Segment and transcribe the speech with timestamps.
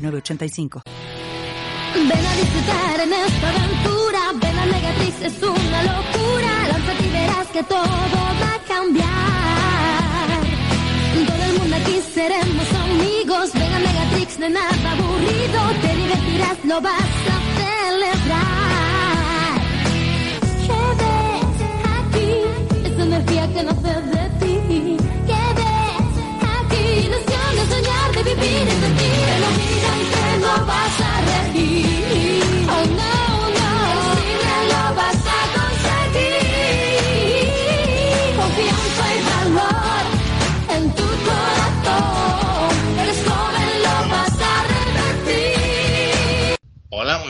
[0.00, 0.82] 906985.
[1.94, 6.68] Ven a disfrutar en esta aventura, ven a Megatrix, es una locura.
[6.70, 7.78] Lánzate y verás que todo
[8.42, 9.08] va a cambiar.
[11.26, 15.60] Todo el mundo aquí seremos amigos, ven a Megatrix, de nada aburrido.
[15.82, 18.80] Te divertirás, lo vas a celebrar.
[20.66, 21.58] ¿Qué ves
[21.98, 22.30] aquí?
[22.88, 24.96] Esa energía que nace de ti.
[25.26, 26.14] ¿Qué ves
[26.56, 26.82] aquí?
[27.06, 28.66] Ilusión de soñar, de vivir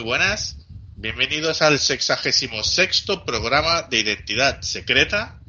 [0.01, 0.57] muy buenas.
[0.97, 5.41] Bienvenidos al sexagésimo sexto programa de Identidad Secreta.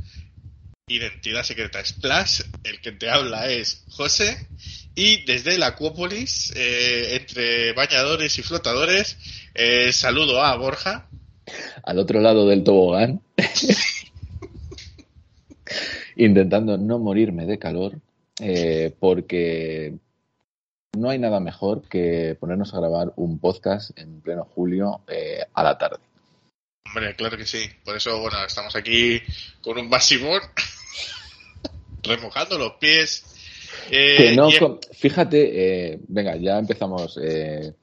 [0.87, 2.41] Identidad Secreta Splash.
[2.63, 4.47] El que te habla es José.
[5.03, 9.17] Y desde la Acuópolis, eh, entre bañadores y flotadores,
[9.55, 11.07] eh, saludo a Borja.
[11.83, 13.19] al otro lado del tobogán,
[16.15, 17.99] intentando no morirme de calor,
[18.39, 19.95] eh, porque
[20.95, 25.01] no hay nada mejor que ponernos a grabar un podcast en pleno julio
[25.51, 25.97] a la tarde.
[26.85, 27.67] Hombre, claro que sí.
[27.83, 29.19] Por eso, bueno, estamos aquí
[29.61, 30.41] con un basibón,
[32.03, 33.30] remojando los pies.
[33.89, 37.17] Eh, Que no, con- fíjate, eh, venga, ya empezamos.
[37.21, 37.73] eh,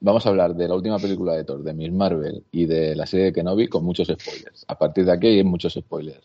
[0.00, 3.06] vamos a hablar de la última película de Thor, de Miss Marvel y de la
[3.06, 4.64] serie de Kenobi con muchos spoilers.
[4.68, 6.22] A partir de aquí hay muchos spoilers.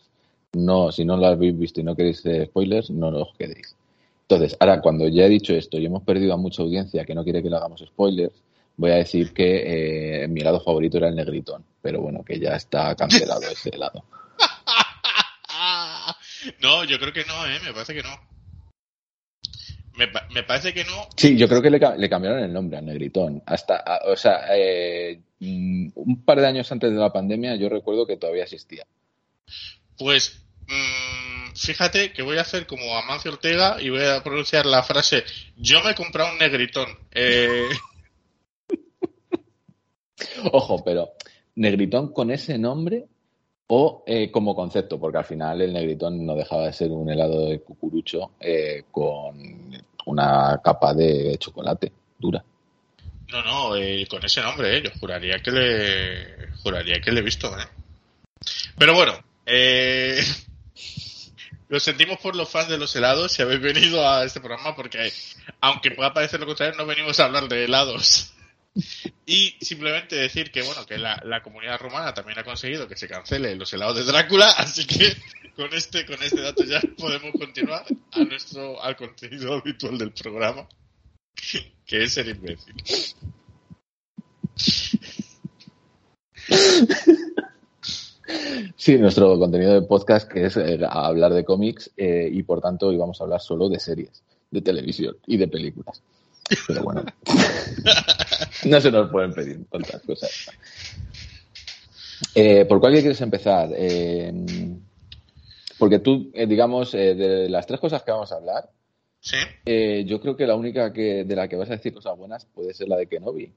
[0.52, 3.74] No, si no lo habéis visto y no queréis spoilers, no os quedéis.
[4.22, 7.24] Entonces, ahora cuando ya he dicho esto y hemos perdido a mucha audiencia que no
[7.24, 8.34] quiere que le hagamos spoilers,
[8.76, 12.94] voy a decir que mi helado favorito era el negritón, pero bueno, que ya está
[12.94, 14.04] cancelado ese helado.
[16.60, 17.58] no, yo creo que no, ¿eh?
[17.64, 18.10] Me parece que no.
[20.00, 21.08] Me, pa- me parece que no.
[21.14, 23.42] Sí, yo creo que le, ca- le cambiaron el nombre al Negritón.
[23.44, 27.68] Hasta, a- o sea, eh, mm, un par de años antes de la pandemia yo
[27.68, 28.86] recuerdo que todavía existía.
[29.98, 34.82] Pues mm, fíjate que voy a hacer como Amancio Ortega y voy a pronunciar la
[34.82, 35.22] frase
[35.58, 36.88] yo me he comprado un negritón.
[37.12, 37.68] Eh,
[40.52, 41.10] Ojo, pero
[41.56, 43.06] Negritón con ese nombre
[43.66, 47.46] o eh, como concepto, porque al final el Negritón no dejaba de ser un helado
[47.48, 49.72] de cucurucho eh, con
[50.06, 52.42] una capa de chocolate dura.
[53.28, 57.22] no, no, eh, con ese nombre, eh, yo juraría que le juraría que le he
[57.22, 57.48] visto.
[57.58, 57.64] Eh.
[58.78, 59.12] Pero bueno,
[59.46, 60.20] eh,
[61.68, 65.12] lo sentimos por los fans de los helados si habéis venido a este programa porque
[65.60, 68.32] aunque pueda parecer lo contrario, no venimos a hablar de helados.
[69.26, 73.08] Y simplemente decir que bueno, que la, la comunidad romana también ha conseguido que se
[73.08, 75.16] cancele los helados de Drácula, así que
[75.56, 80.68] con este, con este dato ya podemos continuar a nuestro, al contenido habitual del programa,
[81.86, 82.74] que es ser imbécil.
[88.76, 92.88] Sí, nuestro contenido de podcast que es eh, hablar de cómics eh, y por tanto
[92.88, 96.02] hoy vamos a hablar solo de series, de televisión y de películas.
[96.66, 97.04] Pero bueno,
[98.64, 100.50] no se nos pueden pedir tantas cosas.
[102.34, 103.70] Eh, ¿Por cuál quieres empezar?
[103.74, 104.32] Eh,
[105.78, 108.68] porque tú, eh, digamos, eh, de las tres cosas que vamos a hablar,
[109.20, 109.36] ¿Sí?
[110.06, 112.72] yo creo que la única que de la que vas a decir cosas buenas puede
[112.74, 113.52] ser la de Kenobi.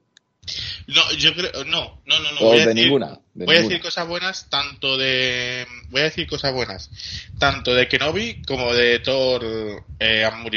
[0.88, 2.40] No, yo creo, no, no, no, no.
[2.40, 3.18] o voy a de decir- ninguna.
[3.32, 6.90] de voy a decir cosas buenas tanto de voy a decir cosas buenas
[7.38, 9.42] tanto de Kenobi como de Thor
[10.26, 10.52] Amor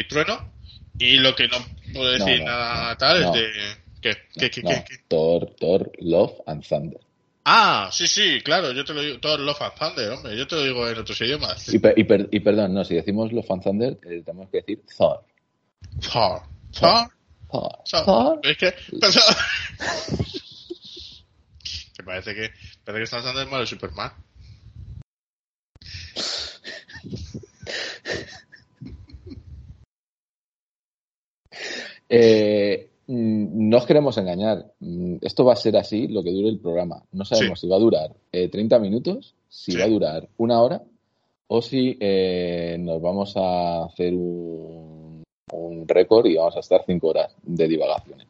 [0.99, 1.57] y lo que no
[1.93, 3.35] puedo decir no, nada no, tal no.
[3.35, 3.51] es de
[4.01, 4.17] ¿qué?
[4.39, 4.97] ¿Qué, qué, No, qué, qué?
[5.07, 6.99] Thor, Thor, Love and Thunder.
[7.45, 10.55] Ah, sí, sí, claro, yo te lo digo Thor Love and Thunder, hombre, yo te
[10.55, 11.73] lo digo en otros idiomas.
[11.73, 14.57] Y, per- y per- y perdón, no, si decimos Love and Thunder, eh, tenemos que
[14.57, 15.23] decir Thor.
[16.01, 16.41] Thor,
[16.77, 17.07] Thor,
[17.49, 17.79] Thor.
[17.89, 18.05] Thor.
[18.05, 18.39] Thor.
[18.43, 18.73] Es que
[21.95, 22.49] que parece que
[22.83, 24.11] parece que están hablando malo de Superman.
[32.09, 34.65] Eh, mm, no os queremos engañar.
[34.79, 37.03] Mm, Esto va a ser así lo que dure el programa.
[37.11, 39.77] No sabemos si va a durar eh, 30 minutos, si Sí.
[39.77, 40.81] va a durar una hora
[41.47, 45.23] o si eh, nos vamos a hacer un,
[45.53, 48.27] un récord y vamos a estar 5 horas de divagaciones.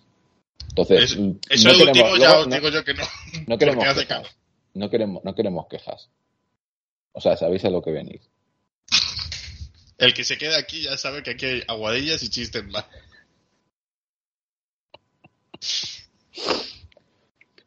[0.69, 3.03] Entonces, Es- mm, eso no último queremos- ya luego os no- digo yo que no.
[3.47, 4.35] no queremos quejas.
[4.75, 6.09] No queremos, no queremos quejas.
[7.13, 8.21] O sea, sabéis a lo que venís.
[9.97, 12.85] El que se queda aquí ya sabe que aquí hay aguadillas y chistes más.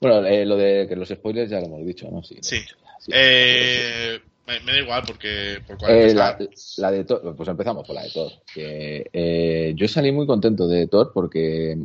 [0.00, 2.22] Bueno, eh, lo de que los spoilers ya lo hemos dicho, ¿no?
[2.22, 2.36] Sí.
[2.36, 2.76] dicho.
[3.12, 6.38] Eh, me, me da igual porque por cuál Eh, la,
[6.78, 8.32] la de Thor, pues empezamos por la de Thor.
[8.52, 11.76] Que, yo salí muy contento de Thor porque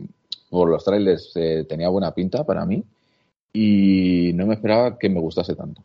[0.50, 1.34] por los trailers
[1.68, 2.84] tenía buena pinta para mí
[3.52, 5.84] y no me esperaba que me gustase tanto.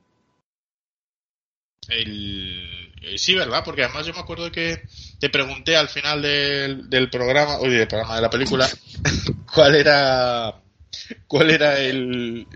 [1.89, 2.80] El-
[3.17, 3.63] sí, ¿verdad?
[3.65, 4.85] Porque además yo me acuerdo que
[5.19, 8.69] te pregunté al final del, del programa, oye, del programa de la película,
[9.55, 10.55] cuál era,
[11.27, 12.47] cuál era el,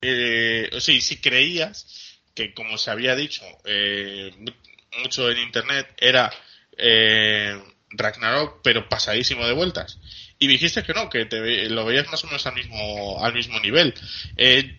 [0.00, 5.94] eh, o sea, si creías que como se había dicho eh, mu- mucho en internet
[5.98, 6.32] era
[6.76, 9.98] eh, Ragnarok, pero pasadísimo de vueltas.
[10.38, 13.60] Y dijiste que no, que te lo veías más o menos al mismo, al mismo
[13.60, 13.94] nivel.
[14.36, 14.78] Eh,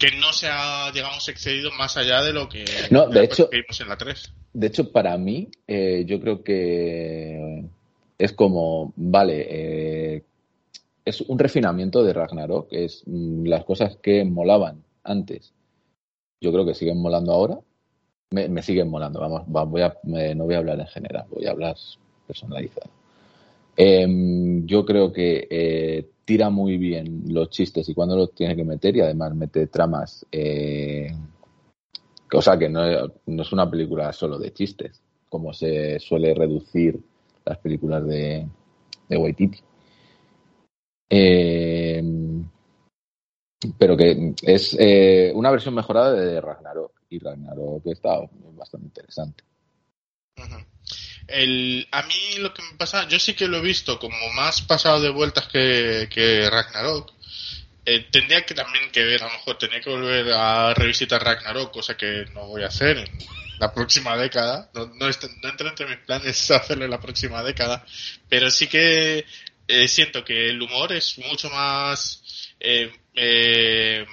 [0.00, 3.58] que no se ha, digamos, excedido más allá de lo que, No, de hecho- que
[3.58, 4.32] vimos en la 3.
[4.52, 7.64] De hecho, para mí, eh, yo creo que
[8.18, 9.46] es como, vale,
[10.16, 10.24] eh,
[11.04, 15.52] es un refinamiento de Ragnarok, es mm, las cosas que molaban antes.
[16.40, 17.58] Yo creo que siguen molando ahora.
[18.30, 21.26] Me, me siguen molando, vamos, va- voy a, me- no voy a hablar en general,
[21.30, 21.76] voy a hablar
[22.26, 22.90] personalizado.
[23.76, 28.64] Em, yo creo que eh, tira muy bien los chistes y cuando los tiene que
[28.64, 31.12] meter y además mete tramas eh,
[32.32, 37.00] o sea que no, es una película solo de chistes, como se suele reducir
[37.44, 38.48] las películas de,
[39.08, 39.58] de Waititi.
[41.08, 42.02] Eh,
[43.76, 46.92] pero que es eh, una versión mejorada de Ragnarok.
[47.08, 48.20] Y Ragnarok está
[48.54, 49.44] bastante interesante.
[51.30, 54.62] El, a mí lo que me pasa, yo sí que lo he visto como más
[54.62, 57.12] pasado de vueltas que, que Ragnarok.
[57.86, 61.72] Eh, tendría que también que ver, a lo mejor tendría que volver a revisitar Ragnarok,
[61.72, 63.08] cosa que no voy a hacer en
[63.58, 64.70] la próxima década.
[64.74, 67.84] No, no entra entre mis planes hacerlo en la próxima década,
[68.28, 69.24] pero sí que
[69.68, 72.22] eh, siento que el humor es mucho más
[72.58, 74.04] eh, eh,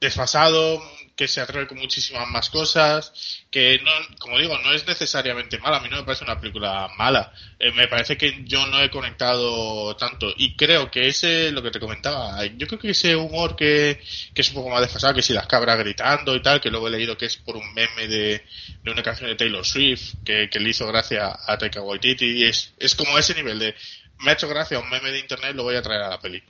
[0.00, 0.82] desfasado,
[1.18, 3.12] que se atreve con muchísimas más cosas,
[3.50, 6.88] que no, como digo, no es necesariamente mala, a mí no me parece una película
[6.96, 10.32] mala, Eh, me parece que yo no he conectado tanto.
[10.36, 14.00] Y creo que ese, lo que te comentaba, yo creo que ese humor que,
[14.32, 16.86] que es un poco más desfasado, que si las cabras gritando y tal, que luego
[16.86, 18.44] he leído que es por un meme de,
[18.84, 22.44] de una canción de Taylor Swift, que, que le hizo gracia a Taika Waititi, y
[22.44, 23.74] es, es como ese nivel de,
[24.20, 26.40] me ha hecho gracia un meme de internet, lo voy a traer a la peli.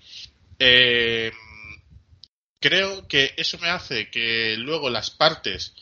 [0.58, 1.32] Eh,
[2.60, 5.74] creo que eso me hace que luego las partes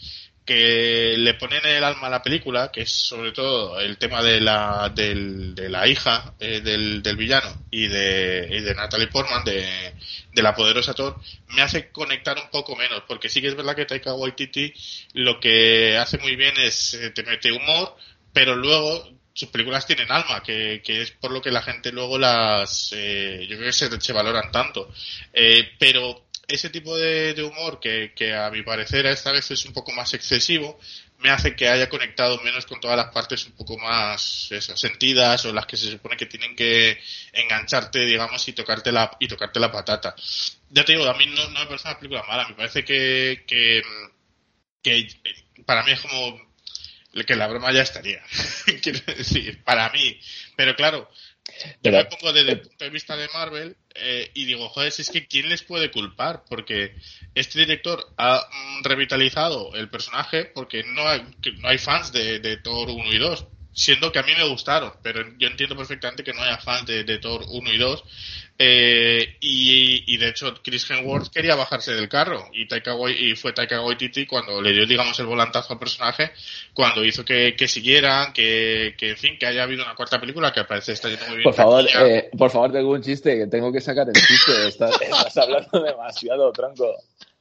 [0.45, 4.41] que le ponen el alma a la película, que es sobre todo el tema de
[4.41, 9.93] la, del- de la hija eh, del, del villano y de, de Natalie Portman, de,
[10.33, 11.19] de la poderosa Thor,
[11.49, 14.73] me hace conectar un poco menos, porque sí que es verdad que Taika Waititi
[15.15, 17.97] lo que hace muy bien es eh, te mete humor,
[18.33, 22.19] pero luego sus películas tienen alma, que, que es por lo que la gente luego
[22.19, 24.91] las, eh, yo creo que se, se valoran tanto.
[25.33, 29.93] Eh, pero ese tipo de, humor que, a mi parecer esta vez es un poco
[29.93, 30.79] más excesivo,
[31.19, 35.45] me hace que haya conectado menos con todas las partes un poco más eso, sentidas
[35.47, 37.01] o las que se supone que tienen que
[37.33, 40.15] engancharte, digamos, y tocarte la, y tocarte la patata.
[40.71, 43.45] Ya te digo, a mí no, no me parece una película mala, me parece que,
[43.47, 43.83] que,
[44.83, 45.09] que
[45.65, 46.47] para mí es como
[47.25, 48.23] que la broma ya estaría.
[48.83, 50.19] Quiero decir, para mí.
[50.57, 51.11] Pero claro,
[51.83, 55.03] yo me pongo desde el punto de vista de Marvel eh, y digo, joder, si
[55.03, 56.45] es que ¿quién les puede culpar?
[56.49, 56.95] Porque
[57.35, 58.47] este director ha
[58.83, 61.23] revitalizado el personaje porque no hay,
[61.59, 63.47] no hay fans de, de Thor 1 y 2.
[63.79, 67.05] Siendo que a mí me gustaron, pero yo entiendo perfectamente que no haya fans de,
[67.05, 68.05] de Thor 1 y 2.
[68.59, 73.37] Eh, y, y de hecho, Chris Hemsworth quería bajarse del carro y, Taika Wai- y
[73.37, 76.33] fue Taika Waititi cuando le dio, digamos, el volantazo al personaje,
[76.73, 80.55] cuando hizo que, que siguieran, que, que, en fin, que haya habido una cuarta película
[80.55, 81.45] que parece está yendo muy bien.
[81.45, 84.69] Por favor, eh, por favor, tengo un chiste, que tengo que sacar el chiste.
[84.69, 86.95] Estás, estás hablando demasiado, tronco.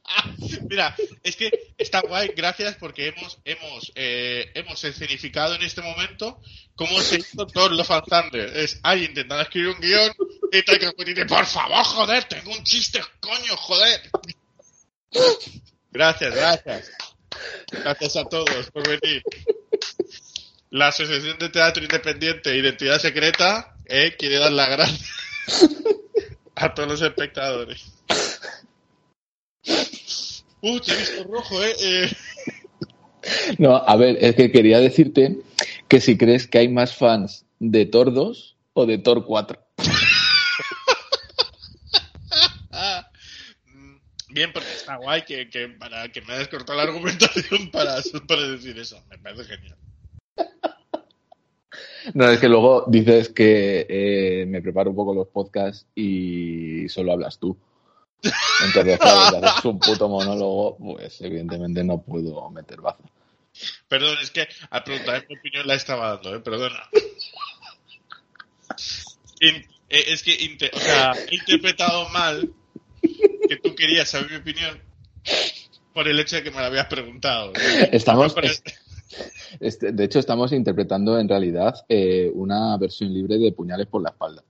[0.68, 6.40] Mira, es que está guay, gracias porque hemos hemos eh, hemos escenificado en este momento
[6.74, 8.56] cómo se hizo Love and Thunder.
[8.56, 10.12] Es intentando escribir un guion
[10.52, 14.00] y Taika Waititi, por favor, joder, tengo un chiste, coño, joder.
[15.90, 16.90] Gracias, gracias.
[17.70, 19.22] Gracias a todos por venir.
[20.70, 25.10] La Asociación de Teatro Independiente Identidad Secreta eh, quiere dar las gracias
[26.54, 27.95] a todos los espectadores.
[30.66, 31.74] ¡Uh, te he visto rojo, eh!
[31.80, 32.10] eh.
[33.58, 35.38] No, a ver, es que quería decirte
[35.86, 39.60] que si crees que hay más fans de Thor 2 o de Thor 4.
[44.28, 45.46] Bien, porque está guay que,
[45.78, 49.00] para, que me hayas cortado la argumentación para, para decir eso.
[49.08, 49.76] Me parece genial.
[52.12, 57.12] No, es que luego dices que eh, me preparo un poco los podcasts y solo
[57.12, 57.56] hablas tú.
[58.64, 63.02] Entonces, claro, haces un puto monólogo, pues evidentemente no puedo meter baza.
[63.88, 66.40] Perdón, es que al preguntar mi opinión la estaba dando, ¿eh?
[66.40, 66.82] Perdona.
[69.40, 72.52] In- eh, es que inte- o sea, he interpretado mal
[73.48, 74.80] que tú querías saber mi opinión
[75.94, 77.52] por el hecho de que me la habías preguntado.
[77.92, 78.34] Estamos,
[79.60, 84.10] este, de hecho, estamos interpretando en realidad eh, una versión libre de puñales por la
[84.10, 84.42] espalda.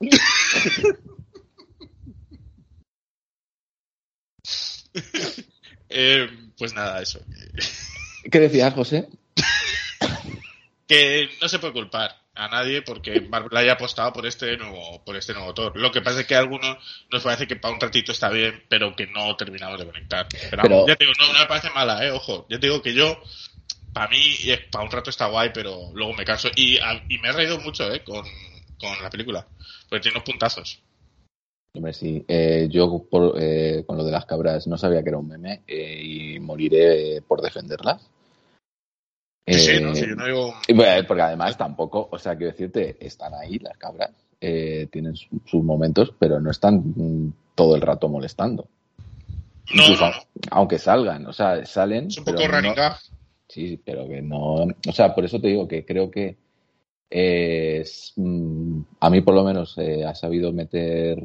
[5.94, 7.20] Eh, pues nada, eso.
[8.30, 9.08] ¿Qué decías, José?
[10.86, 15.16] Que no se puede culpar a nadie porque Marvel haya apostado por este nuevo por
[15.16, 15.76] este nuevo Thor.
[15.76, 16.76] Lo que pasa es que a algunos
[17.10, 20.26] nos parece que para un ratito está bien, pero que no terminamos de conectar.
[20.50, 22.46] Pero, Pero- ya te digo, no, no me parece mala, eh, ojo.
[22.50, 23.22] Ya te digo que yo,
[23.92, 24.36] para mí,
[24.70, 26.48] para un rato está guay, pero luego me canso.
[26.56, 28.24] Y, a- y me he reído mucho, eh, con,
[28.78, 29.46] con la película.
[29.88, 30.80] Porque tiene unos puntazos.
[31.74, 32.24] Hombre, sí.
[32.28, 35.62] Eh, yo por, eh, con lo de las cabras no sabía que era un meme
[35.66, 38.10] eh, y moriré eh, por defenderlas.
[39.46, 40.54] Sí, sí, Eh, no, sí, yo no digo...
[40.74, 45.62] bueno, porque además tampoco, o sea, quiero decirte, están ahí las cabras, tienen su- sus
[45.64, 48.66] momentos, pero no están mm, todo el rato molestando.
[49.74, 50.22] No, Incluso, no, no.
[50.50, 52.08] aunque salgan, o sea, salen.
[52.08, 52.96] Es un poco no- gag.
[53.48, 54.54] Sí, pero que no.
[54.64, 56.36] O sea, por eso te digo que creo que
[57.10, 61.22] es, mm, a mí por lo menos ha sabido meter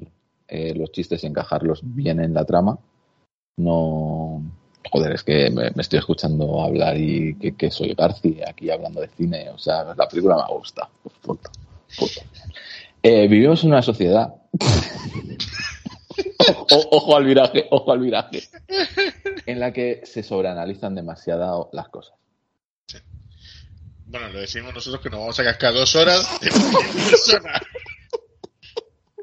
[0.48, 2.77] eh, los chistes y encajarlos bien en la trama.
[3.58, 4.42] No.
[4.89, 9.50] Joder, es que me, estoy escuchando hablar y que, soy García aquí hablando de cine.
[9.50, 10.89] O sea, la película me gusta.
[11.22, 11.50] Punto.
[11.98, 12.22] Punto.
[13.04, 14.34] Eh, vivimos en una sociedad.
[16.92, 18.44] Ojo al viraje, ojo al viraje.
[19.46, 22.16] En la que se sobreanalizan demasiado las cosas.
[24.06, 27.62] Bueno, lo decimos nosotros que nos vamos a cascar dos horas de persona.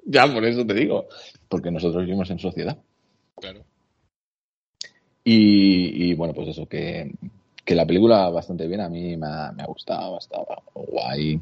[0.05, 1.07] Ya, por eso te digo.
[1.49, 2.79] Porque nosotros vivimos en sociedad.
[3.37, 3.65] Claro.
[5.25, 7.11] Y, y, bueno, pues eso, que,
[7.65, 11.41] que la película bastante bien, a mí me ha, me ha gustado, estaba guay.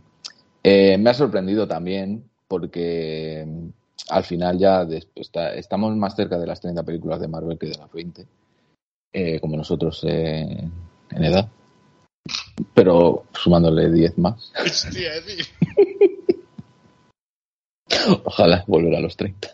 [0.62, 3.68] Eh, me ha sorprendido también porque mm,
[4.10, 7.66] al final ya después está- estamos más cerca de las 30 películas de Marvel que
[7.66, 8.26] de las 20,
[9.12, 10.68] eh, como nosotros eh,
[11.10, 11.48] en edad.
[12.74, 15.44] Pero sumándole 10 más, Hostia, tío.
[18.24, 19.48] ojalá volver a los 30.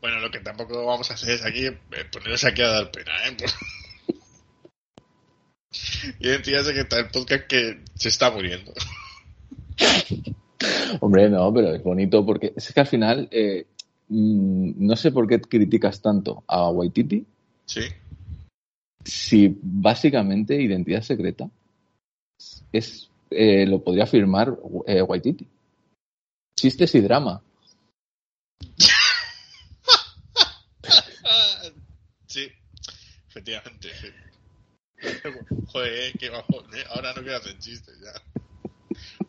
[0.00, 1.76] Bueno, lo que tampoco vamos a hacer es aquí eh,
[2.12, 3.36] ponernos aquí a dar pena, ¿eh?
[6.20, 8.72] y entiendes que está el podcast que se está muriendo.
[11.00, 13.66] Hombre, no, pero es bonito porque es que al final eh,
[14.08, 17.26] mm, no sé por qué criticas tanto a Waititi
[17.66, 17.82] Sí.
[19.04, 21.50] si básicamente Identidad Secreta
[22.72, 24.56] es eh, lo podría firmar
[24.86, 25.46] eh, Waititi.
[26.56, 27.42] Chistes y drama.
[32.26, 32.48] sí,
[33.28, 33.88] efectivamente.
[35.72, 36.84] Joder, qué bajón, ¿eh?
[36.90, 38.12] Ahora no quiero hacer chistes ya.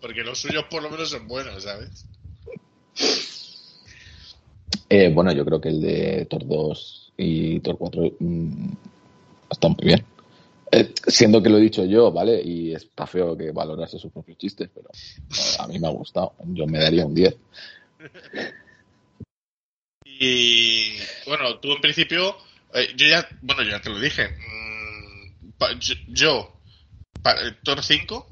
[0.02, 2.06] Porque los suyos por lo menos son buenos, ¿sabes?
[4.90, 8.72] Eh, bueno, yo creo que el de Thor 2 y Thor 4 mm,
[9.52, 10.04] está muy bien.
[10.72, 12.42] Eh, siendo que lo he dicho yo, ¿vale?
[12.44, 16.34] Y está feo que valorase sus propios chistes, pero eh, a mí me ha gustado.
[16.46, 17.36] Yo me daría un 10.
[20.04, 22.38] Y bueno, tú en principio,
[22.74, 24.28] eh, yo ya, bueno, yo ya te lo dije.
[24.30, 26.62] mm, yo,
[27.26, 28.28] eh, Thor 5,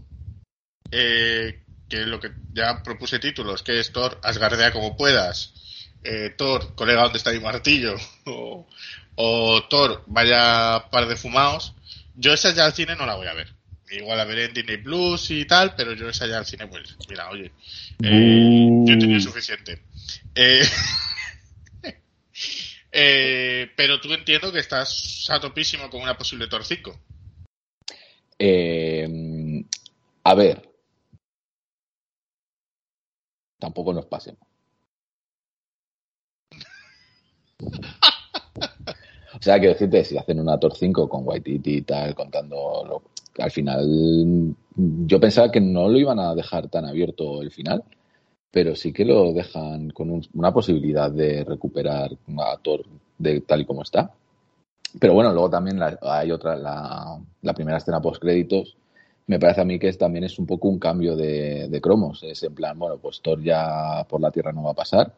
[0.91, 5.53] eh, que lo que ya propuse títulos, que es Thor, Asgardea como puedas,
[6.37, 7.95] Thor, colega, ¿dónde está mi martillo?
[8.25, 8.67] o,
[9.15, 11.73] o Thor, vaya par de fumados.
[12.19, 13.55] Yo esa ya al cine no la voy a ver.
[13.91, 16.97] Igual la veré en Disney Plus y tal, pero yo esa ya al cine, pues,
[17.07, 17.51] mira, oye,
[18.03, 19.83] eh, yo he tenido suficiente.
[20.33, 20.63] Eh,
[22.91, 26.99] eh, pero tú entiendo que estás a topísimo con una posible Thor 5.
[28.39, 29.63] Eh,
[30.23, 30.69] a ver.
[33.59, 34.41] Tampoco nos pasemos.
[39.33, 43.03] O sea, quiero decirte, si hacen una Tor 5 con Waititi y tal, contando lo,
[43.43, 47.83] al final, yo pensaba que no lo iban a dejar tan abierto el final,
[48.51, 52.83] pero sí que lo dejan con un- una posibilidad de recuperar a Thor
[53.17, 54.11] de tal y como está.
[54.99, 58.77] Pero bueno, luego también la- hay otra, la, la primera escena post créditos.
[59.27, 62.23] Me parece a mí que es, también es un poco un cambio de, de cromos.
[62.23, 65.13] Es en plan, bueno, pues Thor ya por la Tierra no va a pasar.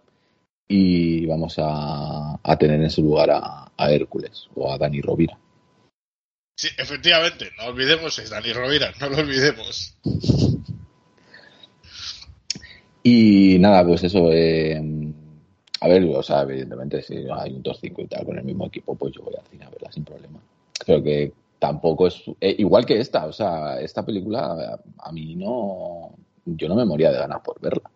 [0.72, 5.36] Y vamos a, a tener en su lugar a, a Hércules o a Dani Rovira.
[6.56, 9.98] Sí, efectivamente, no olvidemos, es Dani Rovira, no lo olvidemos.
[13.02, 14.32] Y nada, pues eso.
[14.32, 14.80] eh,
[15.82, 18.68] a ver, o sea, evidentemente, si hay un top 5 y tal con el mismo
[18.68, 20.40] equipo, pues yo voy al cine a verla sin problema.
[20.86, 22.22] Pero que tampoco es.
[22.42, 26.12] eh, igual que esta, o sea, esta película a, a mí no.
[26.46, 27.90] Yo no me moría de ganas por verla.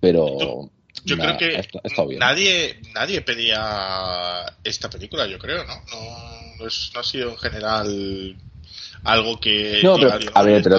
[0.00, 0.70] Pero.
[1.04, 1.56] Yo creo que
[2.18, 5.74] nadie nadie pedía esta película, yo creo, ¿no?
[5.74, 8.36] No, no, es- no ha sido en general
[9.04, 9.80] algo que...
[9.82, 10.76] No, pero, a ver, "Oye, pero,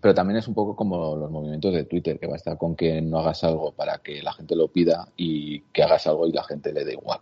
[0.00, 3.18] pero también es un poco como los movimientos de Twitter, que basta con que no
[3.20, 6.72] hagas algo para que la gente lo pida y que hagas algo y la gente
[6.72, 7.20] le dé igual.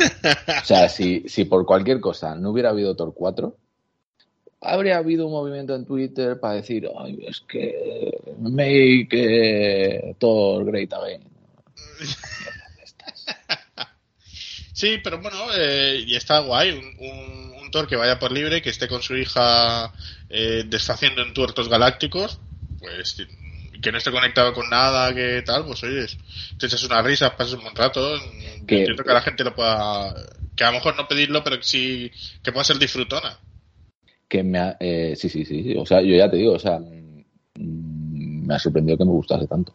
[0.00, 3.56] O sea, si, si por cualquier cosa no hubiera habido Thor 4,
[4.60, 10.92] habría habido un movimiento en Twitter para decir, ay, es que make eh, Thor great
[10.92, 11.22] again.
[14.72, 18.62] Sí, pero bueno, eh, y está guay, un, un, un Thor que vaya por libre,
[18.62, 19.92] que esté con su hija
[20.28, 22.38] eh, desfaciendo en tuertos galácticos,
[22.78, 23.16] pues
[23.82, 26.16] que no esté conectado con nada, que tal, pues oyes,
[26.58, 28.20] te echas una risa, pasas un buen rato,
[28.68, 30.14] Que- entiendo que la gente lo pueda,
[30.54, 32.12] que a lo mejor no pedirlo, pero que sí,
[32.44, 33.36] que pueda ser disfrutona.
[34.28, 35.76] Que me ha, eh, sí, sí, sí, sí.
[35.76, 39.46] O sea, yo ya te digo, o sea, mm, me ha sorprendido que me gustase
[39.46, 39.72] tanto.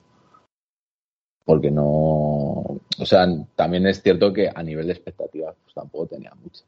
[1.46, 6.32] Porque no, o sea, también es cierto que a nivel de expectativas pues tampoco tenía
[6.42, 6.66] muchas.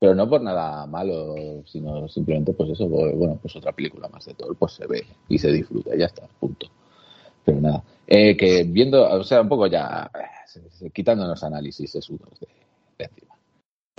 [0.00, 1.36] Pero no por nada malo,
[1.66, 5.38] sino simplemente pues eso, bueno, pues otra película más de todo, pues se ve y
[5.38, 6.68] se disfruta y ya está, punto.
[7.44, 12.30] Pero nada, eh, que viendo, o sea, un poco ya, eh, se- quitándonos análisis sesudos
[12.40, 12.48] de,
[12.98, 13.10] de.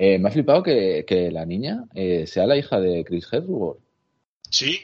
[0.02, 3.80] Eh, me ha flipado que, que la niña eh, sea la hija de Chris Hemsworth.
[4.50, 4.80] Sí,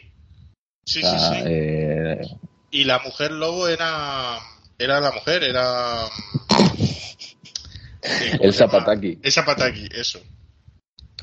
[0.86, 1.44] sí, O sea, sí, sí.
[1.48, 2.22] eh,
[2.72, 4.38] Y la mujer lobo era,
[4.78, 6.06] era la mujer, era...
[8.04, 8.54] eh, ¿cómo el?
[8.54, 9.20] Zapataki.
[9.24, 10.20] El Zapataki, eso.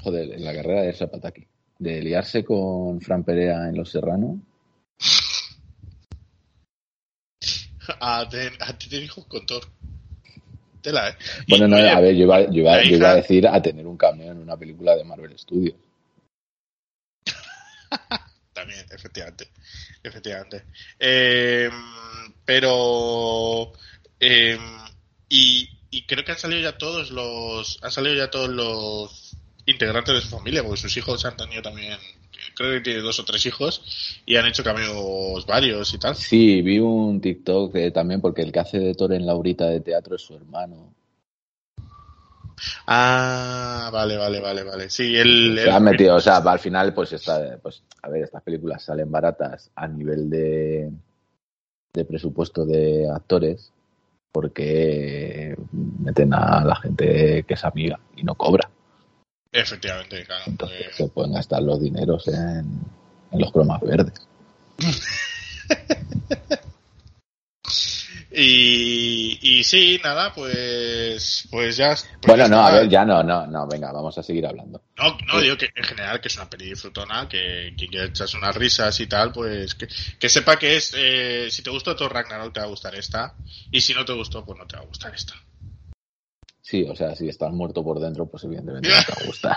[0.03, 1.47] Joder, en la carrera del Zapataki.
[1.79, 4.41] De liarse con Fran Perea en Los Serrano.
[8.01, 9.65] A, ten- a tener hijos con Thor.
[10.83, 11.17] Tela, ¿eh?
[11.47, 13.63] Y, Bueno, no, oye, a ver, yo iba, yo, iba, yo iba a decir a
[13.63, 15.77] tener un cameo en una película de Marvel Studios.
[18.53, 19.49] También, efectivamente.
[20.03, 20.65] Efectivamente.
[20.99, 21.71] Eh,
[22.45, 23.73] pero.
[24.21, 24.59] eh,
[25.29, 27.79] y, y creo que han salido ya todos los.
[27.83, 31.99] Han salido ya todos los integrantes de su familia, porque sus hijos han tenido también.
[32.55, 36.15] Creo que tiene dos o tres hijos y han hecho cameos varios y tal.
[36.17, 39.81] Sí, vi un TikTok eh, también porque el que hace de Thor en Laurita de
[39.81, 40.93] teatro es su hermano.
[42.87, 44.89] Ah, vale, vale, vale, vale.
[44.91, 45.59] Sí, el.
[45.59, 48.83] Se el- han metido, o sea, al final, pues está, pues, a ver, estas películas
[48.85, 50.91] salen baratas a nivel de,
[51.95, 53.73] de presupuesto de actores
[54.31, 55.55] porque
[56.01, 58.71] meten a la gente que es amiga y no cobra.
[59.53, 60.45] Efectivamente, claro.
[60.47, 62.81] Entonces eh, se pueden gastar los dineros en,
[63.33, 64.27] en los cromas verdes.
[68.35, 71.89] Y, y sí, nada, pues, pues ya.
[71.89, 74.83] pues bueno, ya no, a ver, ya no, no, no, venga, vamos a seguir hablando.
[74.97, 78.39] No, no, digo que en general que es una peli disfrutona, que, que quiere echarse
[78.39, 79.87] unas risas y tal, pues que,
[80.19, 83.35] que sepa que es, eh, si te gustó Thor Ragnarok te va a gustar esta,
[83.71, 85.35] y si no te gustó, pues no te va a gustar esta.
[86.73, 89.57] Sí, o sea, si estás muerto por dentro, pues evidentemente no te va a gustar.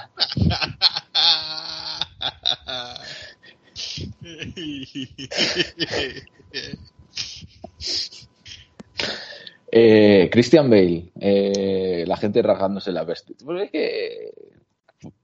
[9.78, 13.45] Eh, Christian Bale, eh, la gente rasgándose la vestidura.
[13.45, 14.34] Pues es.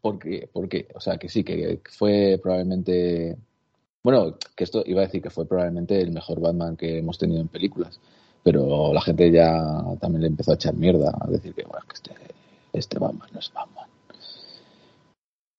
[0.02, 0.88] ¿Por qué?
[0.94, 3.38] O sea, que sí, que fue probablemente,
[4.04, 7.42] bueno, que esto iba a decir que fue probablemente el mejor Batman que hemos tenido
[7.42, 8.00] en películas,
[8.44, 9.62] pero la gente ya
[10.00, 12.34] también le empezó a echar mierda, a decir que, bueno, es que este,
[12.74, 13.88] este Batman no es Batman.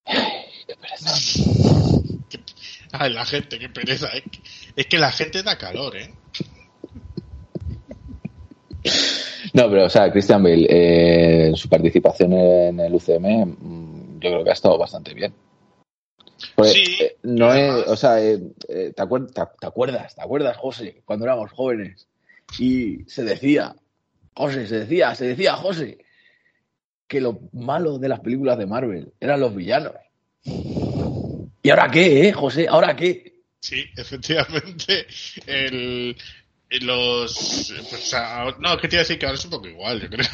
[0.07, 0.18] Ay,
[0.66, 1.11] qué pereza.
[2.92, 4.23] Ay, la gente, qué pereza, ¿eh?
[4.77, 6.12] Es que la gente da calor, ¿eh?
[9.55, 14.45] No, pero o sea, Christian Bale, eh, su participación en el UCM, mm, yo creo
[14.45, 15.33] que ha estado bastante bien.
[16.57, 20.14] Porque, Sí, eh, no es, o sea, eh, eh, ¿te, acuer- te- te acuerdas?
[20.14, 22.09] ¿Te acuerdas, José, cuando éramos jóvenes?
[22.59, 23.75] Y se decía,
[24.35, 25.99] José, se decía, se decía, José,
[27.07, 29.93] que lo malo de las películas de Marvel eran los villanos.
[31.62, 32.67] ¿Y ahora qué, eh, José?
[32.69, 33.35] ¿Ahora qué?
[33.61, 35.07] Sí, efectivamente.
[35.47, 36.17] El,
[36.81, 37.73] los.
[37.91, 38.15] Pues,
[38.59, 40.27] no, es que te iba a decir que ahora es un poco igual, yo creo.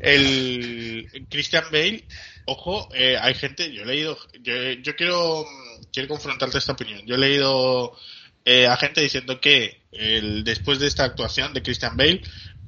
[0.00, 2.04] El Christian Bale,
[2.46, 5.46] ojo, eh, hay gente, yo he leído, yo, yo quiero,
[5.92, 7.02] quiero confrontarte esta opinión.
[7.06, 7.96] Yo he leído
[8.44, 12.22] eh, a gente diciendo que el, después de esta actuación de Christian Bale,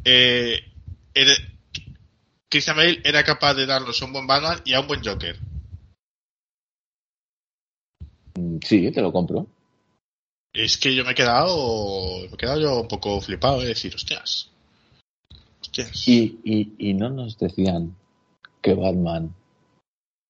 [0.05, 0.61] eh,
[1.15, 1.37] era-
[2.49, 5.39] Christian Bale era capaz de darnos un buen Batman y a un buen Joker.
[8.37, 9.47] Mm, Sí, te lo compro.
[10.53, 13.93] Es que yo me he quedado, me he quedado yo un poco flipado de decir,
[13.95, 14.51] hostias.
[15.61, 16.07] Hostias.
[16.07, 17.97] Y, y, y no nos decían
[18.63, 19.35] que Batman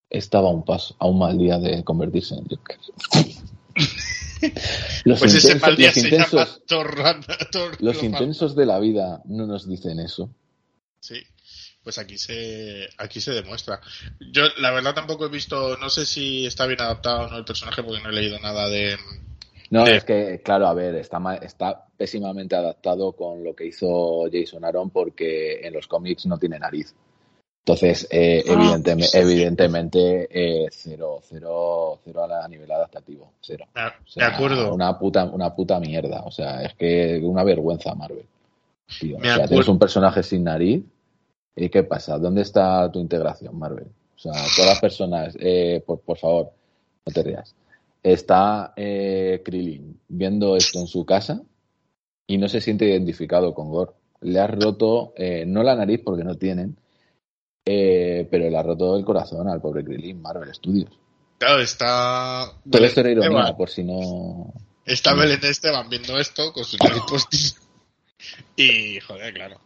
[0.08, 2.78] estaba a un paso, a un mal día de convertirse en Joker.
[5.04, 6.60] los, pues ese intensos, mal día los, se intensos,
[7.80, 10.30] los intensos de la vida no nos dicen eso.
[11.00, 11.22] Sí,
[11.82, 13.80] pues aquí se aquí se demuestra.
[14.32, 17.44] Yo la verdad tampoco he visto, no sé si está bien adaptado o no el
[17.44, 18.96] personaje porque no he leído nada de
[19.70, 24.64] No, es que, claro, a ver, está, está pésimamente adaptado con lo que hizo Jason
[24.64, 26.94] Aaron porque en los cómics no tiene nariz.
[27.66, 29.18] Entonces, eh, Ah, evidenteme- sí, sí.
[29.18, 33.64] evidentemente, eh, cero, cero, cero a nivel adaptativo, cero.
[33.74, 34.74] me, O sea, me acuerdo.
[34.74, 36.22] Una puta, una puta mierda.
[36.26, 38.26] O sea, es que una vergüenza Marvel.
[39.00, 39.16] Tío.
[39.16, 40.84] O sea, tienes un personaje sin nariz.
[41.56, 42.18] ¿Y qué pasa?
[42.18, 43.86] ¿Dónde está tu integración, Marvel?
[43.86, 46.50] O sea, todas las personas, eh, por, por favor,
[47.06, 47.54] no te rías.
[48.02, 51.40] Está eh, Krillin viendo esto en su casa
[52.26, 53.92] y no se siente identificado con Gore.
[54.20, 56.76] Le has roto, eh, no la nariz porque no tienen,
[57.64, 60.90] eh, pero le ha roto el corazón al pobre Krillin, Marvel Studios.
[61.38, 64.52] Claro, está Todo esto era ironía, por si no.
[64.84, 67.60] Está Belén Esteban viendo esto con su nariz postiza.
[68.56, 69.60] Y joder, claro.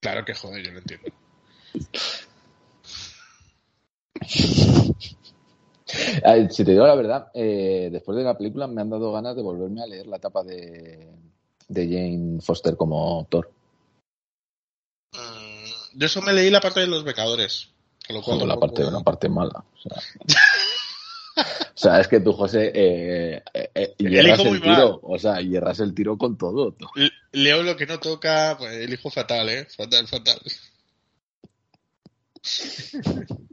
[0.00, 1.08] Claro que joder, yo lo entiendo.
[6.50, 9.40] Si te digo la verdad, eh, después de la película me han dado ganas de
[9.40, 11.08] volverme a leer la etapa de,
[11.66, 13.50] de Jane Foster como Thor.
[15.98, 17.70] Yo eso me leí la parte de los becadores.
[18.06, 19.64] Con lo Joder, la parte, una parte mala.
[19.74, 20.00] O sea,
[21.44, 25.00] o sea, es que tú, José, eh, eh, eh, hierras el tiro.
[25.02, 26.76] O sea, hierras el tiro con todo.
[26.94, 29.66] Le- Leo lo que no toca, pues elijo fatal, ¿eh?
[29.76, 30.38] Fatal, fatal.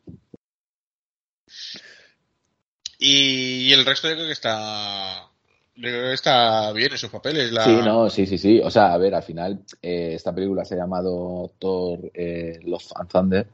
[2.99, 5.31] y, y el resto yo creo que está...
[5.77, 7.51] Está bien en sus papeles.
[7.51, 7.63] La...
[7.65, 8.61] Sí, no, sí, sí, sí.
[8.63, 12.91] O sea, a ver, al final, eh, esta película se ha llamado Thor eh, Love
[12.95, 13.47] and Thunder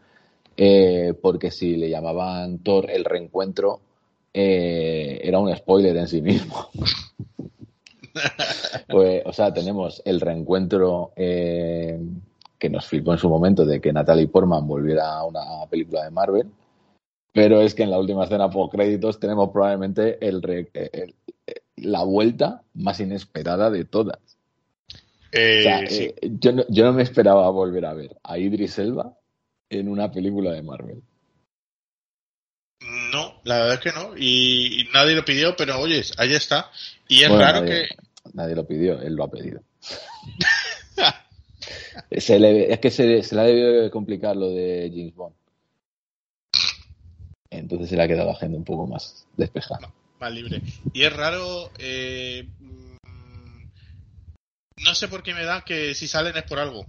[0.57, 3.79] eh, porque si le llamaban Thor el reencuentro,
[4.33, 6.69] era un spoiler en sí mismo.
[8.89, 11.99] pues, o sea, tenemos el reencuentro eh,
[12.59, 16.11] que nos flipó en su momento de que Natalie Portman volviera a una película de
[16.11, 16.47] Marvel.
[17.33, 21.15] Pero es que en la última escena post créditos tenemos probablemente el, re- el-
[21.81, 24.19] la vuelta más inesperada de todas.
[25.31, 26.03] Eh, O sea, sí.
[26.03, 29.17] eh, yo, no, yo no me esperaba volver a ver a Idris Elba
[29.69, 31.01] en una película de Marvel.
[33.13, 34.17] No, la verdad es que no.
[34.17, 36.69] Y, y nadie lo pidió, pero oye, ahí está.
[37.07, 37.95] Y es Bueno, raro nadie, que...
[38.33, 39.61] nadie lo pidió, él lo ha pedido.
[42.17, 45.35] Se le- es que se, se le ha debido de complicar lo de James Bond.
[47.49, 49.91] Entonces se le ha quedado la agenda un poco más despejada.
[50.21, 50.61] Más libre.
[50.93, 53.65] Y es raro, eh, mm,
[54.85, 56.85] no sé por qué me da que si salen es por algo.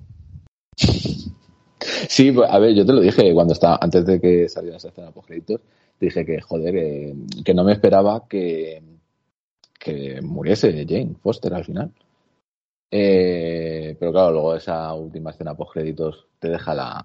[2.08, 4.88] Sí, pues, a ver, yo te lo dije cuando estaba, antes de que saliera esa
[4.88, 5.60] escena post créditos,
[5.98, 7.14] dije que, joder, eh,
[7.44, 8.82] que no me esperaba que,
[9.78, 11.90] que muriese Jane Foster al final.
[12.90, 17.02] Eh, pero claro, luego esa última escena post créditos te deja la,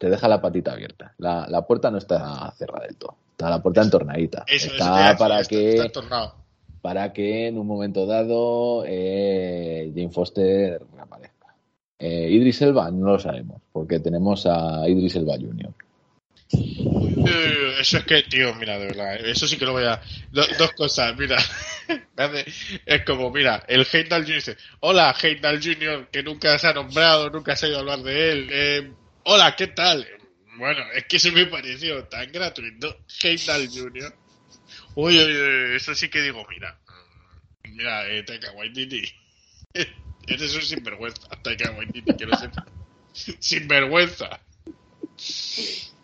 [0.00, 1.12] te deja la patita abierta.
[1.18, 3.16] La, la puerta no está cerrada del todo.
[3.32, 4.44] Está la puerta entornadita.
[4.46, 6.34] Eso, eso está decir, para está- que está entornado.
[6.80, 11.54] para que en un momento dado eh, Jane Foster reaparezca.
[11.98, 15.70] Eh, Idris Elba no lo sabemos, porque tenemos a Idris Elba Jr.
[16.52, 20.00] Eh, Eso es que, tío, mira, de verdad, eh, eso sí que lo voy a...
[20.32, 21.36] do- dos cosas, mira.
[22.86, 24.34] Es como, mira, el Heimdall Jr.
[24.34, 28.00] dice, hola, Heimdall Jr., que nunca se ha nombrado, nunca se ha ido a hablar
[28.00, 28.48] de él.
[28.52, 28.92] Eh,
[29.24, 30.06] hola, ¿qué tal?
[30.56, 33.04] Bueno, es que se me pareció tan gratuito.
[33.22, 34.14] Heimdall Jr.
[34.94, 36.78] Uy, uy, uy, eso sí que digo, mira.
[36.86, 39.02] mm, Mira, eh, Taika Waititi.
[40.26, 42.66] Eres un sinvergüenza, Taika Waititi, que lo sepa.
[43.12, 44.40] Sinvergüenza.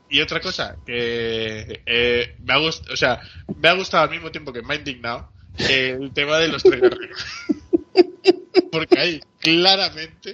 [0.08, 3.20] Y otra cosa, que eh, me ha gustado, o sea,
[3.56, 6.80] me ha gustado al mismo tiempo que me ha indignado el tema de los tres
[6.80, 7.24] guerreros.
[8.72, 10.32] Porque ahí, claramente,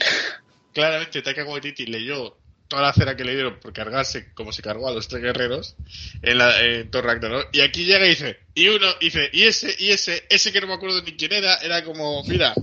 [0.72, 2.41] claramente Taika Waititi leyó
[2.72, 5.76] toda la cera que le dieron por cargarse como se cargó a los tres guerreros
[6.22, 7.50] en, la, en Thor Ragnarok.
[7.52, 10.68] Y aquí llega y dice, y uno dice, y ese, y ese, ese que no
[10.68, 12.54] me acuerdo ni quién era, era como, mira,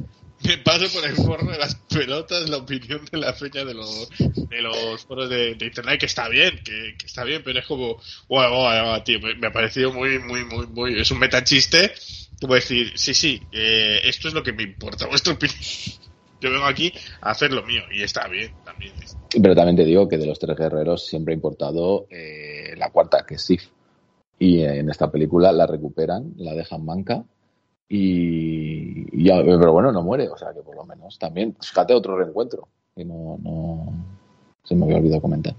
[0.41, 4.09] me paso por el forro de las pelotas la opinión de la fecha de los
[4.09, 8.49] de los foros de, internet que está bien que, está bien pero es como guau,
[8.49, 11.91] guau, tío me, ha parecido muy muy muy muy es un metachiste
[12.47, 15.59] puedes decir, sí, sí, eh, esto es lo que me importa, vuestra opinión.
[16.41, 18.53] Yo vengo aquí a hacer lo mío y está bien.
[19.41, 23.25] Pero también te digo que de los tres guerreros siempre ha importado eh, la cuarta,
[23.27, 23.63] que es Sif.
[24.39, 27.23] Y en esta película la recuperan, la dejan manca
[27.87, 31.93] y, y ya, pero bueno, no muere, o sea que por lo menos también, fíjate
[31.93, 33.93] otro reencuentro, que no, no
[34.63, 35.55] se me había olvidado comentar.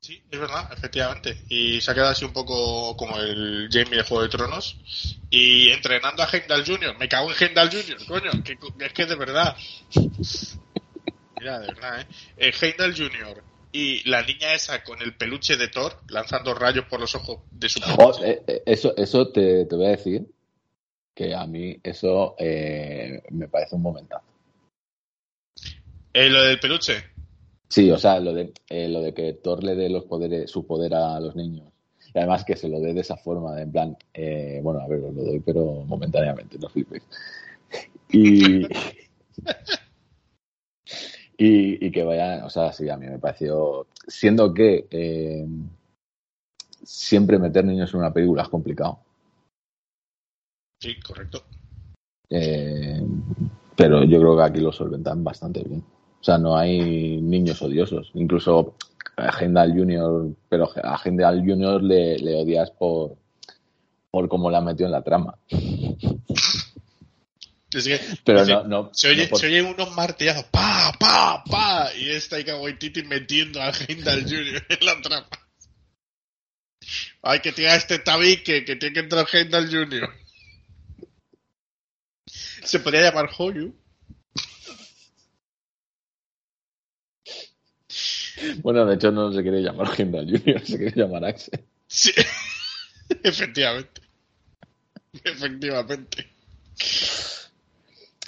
[0.00, 1.42] Sí, es verdad, efectivamente.
[1.50, 4.78] Y se ha quedado así un poco como el Jamie de Juego de Tronos.
[5.28, 6.96] Y entrenando a Heimdall Jr.
[6.98, 8.30] Me cago en Heimdall Jr., coño.
[8.42, 9.54] Que, es que de verdad.
[11.40, 12.06] Mira, de verdad, ¿eh?
[12.36, 13.42] eh Heimdall Jr.
[13.72, 17.68] y la niña esa con el peluche de Thor lanzando rayos por los ojos de
[17.70, 20.26] su oh, eh, Eso, eso te, te, voy a decir
[21.14, 24.26] que a mí eso eh, me parece un momentazo.
[26.12, 27.04] ¿Eh, ¿Lo del peluche?
[27.68, 28.52] Sí, o sea, lo de,
[28.88, 31.72] lo de que Thor le dé los poderes, su poder a los niños.
[32.12, 34.98] Y además que se lo dé de esa forma, en plan, eh, bueno, a ver,
[35.04, 37.04] os lo doy, pero momentáneamente, no flipéis.
[38.10, 38.66] Y,
[41.42, 45.48] y, y, que vaya, o sea, sí, a mí me pareció, siendo que eh,
[46.82, 48.98] siempre meter niños en una película es complicado.
[50.82, 51.42] Sí, correcto.
[52.28, 53.02] Eh,
[53.74, 55.82] pero yo creo que aquí lo solventan bastante bien.
[56.20, 58.10] O sea, no hay niños odiosos.
[58.12, 58.74] Incluso
[59.16, 63.16] a Gendal Junior, pero a Gendal Junior le, le odias por,
[64.10, 65.38] por cómo la metió en la trama.
[67.72, 71.44] Es que, pero no, no, se, oye, no por- se oye unos martillazos, pa, pa,
[71.44, 74.66] pa, y está Taika Waititi metiendo a Heimdall Jr.
[74.68, 75.38] en la trampa.
[77.22, 80.08] Hay que tirar este tabique, que tiene que entrar Heimdall Jr.
[82.64, 83.74] Se podría llamar Hoyu.
[88.62, 91.60] Bueno, de hecho no se quiere llamar Gendal Junior, se quiere llamar Axel.
[91.86, 92.12] Sí,
[93.22, 94.00] efectivamente.
[95.24, 96.30] Efectivamente.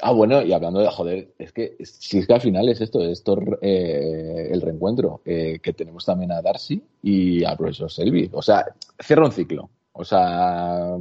[0.05, 3.01] Ah, bueno, y hablando de joder, es que si es que al final es esto,
[3.03, 8.29] es Thor, eh, el reencuentro, eh, que tenemos también a Darcy y al profesor Selby.
[8.33, 8.67] O sea,
[8.99, 9.71] cierra un ciclo.
[9.93, 10.97] O sea,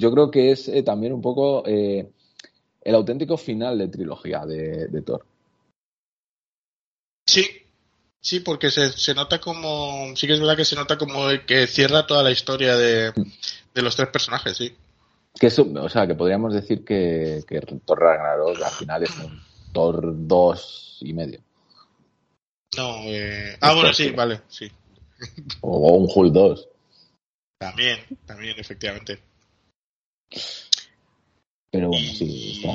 [0.00, 2.10] yo creo que es eh, también un poco eh,
[2.82, 5.24] el auténtico final de trilogía de, de Thor.
[7.28, 7.46] Sí,
[8.20, 10.16] sí, porque se, se nota como.
[10.16, 13.12] Sí que es verdad que se nota como que cierra toda la historia de,
[13.72, 14.74] de los tres personajes, sí.
[15.38, 19.40] Que eso, o sea, que podríamos decir que, que Thor Ragnarok al final es un
[19.72, 21.40] Thor 2 y medio.
[22.76, 23.56] No, eh...
[23.60, 24.70] Ah, bueno, sí, vale, sí.
[25.60, 26.68] O un Hulk 2.
[27.58, 29.20] También, también, efectivamente.
[31.70, 32.72] Pero bueno, sí, está,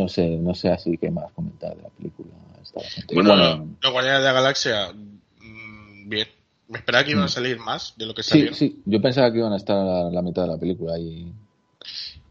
[0.00, 2.30] no sé, no sé así qué más comentar de la película.
[2.62, 6.28] Está bastante Bueno, bueno, los Guardianes de la Galaxia, mm, bien.
[6.68, 8.54] Me esperaba que iban a salir más de lo que sí, salieron.
[8.54, 11.32] sí, yo pensaba que iban a estar a la mitad de la película y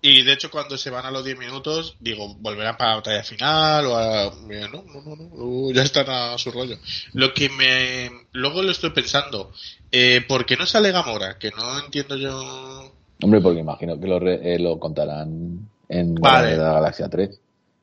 [0.02, 3.24] Y de hecho, cuando se van a los 10 minutos, digo, volverán para la batalla
[3.24, 4.32] final o a.
[4.48, 6.78] No, no, no, no, uh, ya están a su rollo.
[7.14, 8.12] Lo que me.
[8.32, 9.52] Luego lo estoy pensando,
[9.92, 11.38] eh, ¿por qué no sale Gamora?
[11.40, 12.94] Que no entiendo yo.
[13.24, 16.56] hombre, porque imagino que lo, re- eh, lo contarán en Vale.
[16.58, 17.40] La Galaxia 3.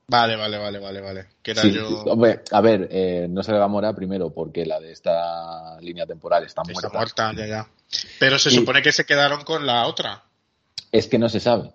[0.07, 1.27] Vale, vale, vale, vale, vale.
[1.43, 1.89] Que era Sí, yo.
[2.05, 6.63] hombre, a ver, eh, no sale Gamora primero porque la de esta línea temporal está
[6.63, 6.97] Está muerta.
[6.99, 7.69] muerta, ya, ya.
[8.21, 10.23] Pero se Y- supone que se quedaron con la otra.
[10.93, 11.71] Es que no se sabe.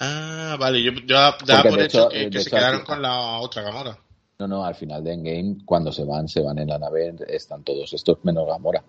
[0.00, 3.62] Ah, vale, yo yo daba por hecho, hecho- que, que se quedaron con la otra
[3.62, 3.98] Gamora.
[4.38, 7.64] No, no, al final de Endgame, cuando se van, se van en la nave, están
[7.64, 8.84] todos estos menos Gamora.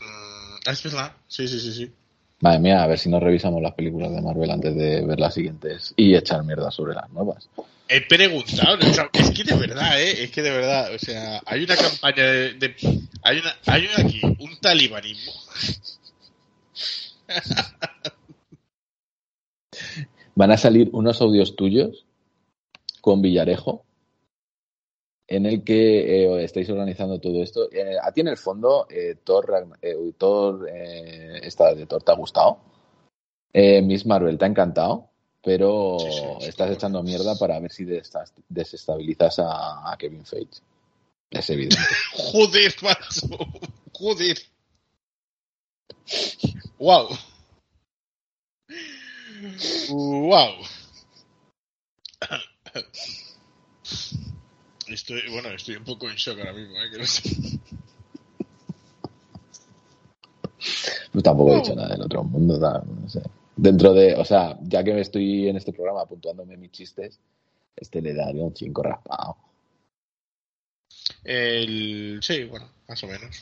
[0.00, 1.92] Mm, es verdad, sí, sí, sí, sí.
[2.40, 5.34] Madre mía, a ver si nos revisamos las películas de Marvel antes de ver las
[5.34, 7.48] siguientes y echar mierda sobre las nuevas.
[7.88, 8.78] He preguntado,
[9.12, 10.24] es que de verdad, ¿eh?
[10.24, 12.54] Es que de verdad, o sea, hay una campaña de...
[12.54, 12.76] de-
[13.22, 15.32] hay, una, hay una aquí, un talibanismo.
[20.34, 22.06] Van a salir unos audios tuyos
[23.00, 23.84] con Villarejo
[25.26, 27.70] en el que eh, estáis organizando todo esto.
[27.72, 32.12] Eh, a ti en el fondo, eh, Thor, eh, Thor, eh, esta de Thor te
[32.12, 32.58] ha gustado.
[33.52, 35.08] Eh, Miss Marvel te ha encantado,
[35.42, 36.74] pero Sí, sí, sí, estás sí.
[36.74, 37.84] echando mierda para ver si
[38.48, 40.60] desestabilizas a, a Kevin Feige.
[41.30, 41.76] Es evidente.
[42.16, 43.28] Joder, macho.
[43.92, 44.38] Joder.
[46.78, 47.08] Wow.
[49.90, 50.54] Wow.
[54.88, 56.90] Estoy, bueno, estoy un poco en shock ahora mismo, ¿eh?
[56.90, 57.58] Que no sé.
[61.12, 63.22] Pues tampoco he dicho nada del otro mundo, no sé.
[63.56, 67.20] Dentro de, o sea, ya que estoy en este programa puntuándome mis chistes,
[67.76, 69.36] este le daría un 5 raspado.
[71.22, 73.40] El, sí, bueno, más o menos.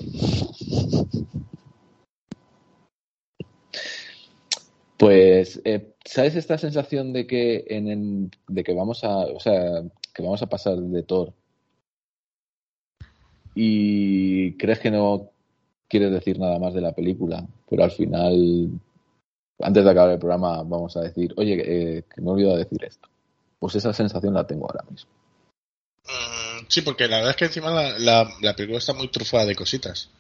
[5.03, 9.83] Pues, eh, ¿sabes esta sensación de que en el- de que vamos a, o sea,
[10.15, 11.33] que vamos a pasar de Thor
[13.53, 15.29] y crees que no
[15.89, 18.69] quieres decir nada más de la película, pero al final,
[19.59, 21.55] antes de acabar el programa, vamos a decir, oye,
[21.99, 23.09] eh, que me he olvidado de decir esto.
[23.59, 25.11] Pues esa sensación la tengo ahora mismo.
[26.05, 29.47] Mm, Sí, porque la verdad es que encima la, la, la película está muy trufada
[29.47, 30.11] de cositas.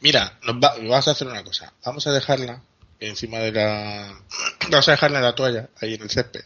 [0.00, 1.72] Mira, nos va- vamos a hacer una cosa.
[1.86, 2.60] Vamos a dejarla
[3.08, 4.22] encima de la...
[4.70, 6.44] Vamos a dejarla en la toalla, ahí en el césped,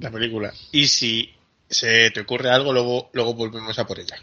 [0.00, 0.52] la película.
[0.72, 1.34] Y si
[1.68, 4.16] se te ocurre algo, luego, luego volvemos a por ella.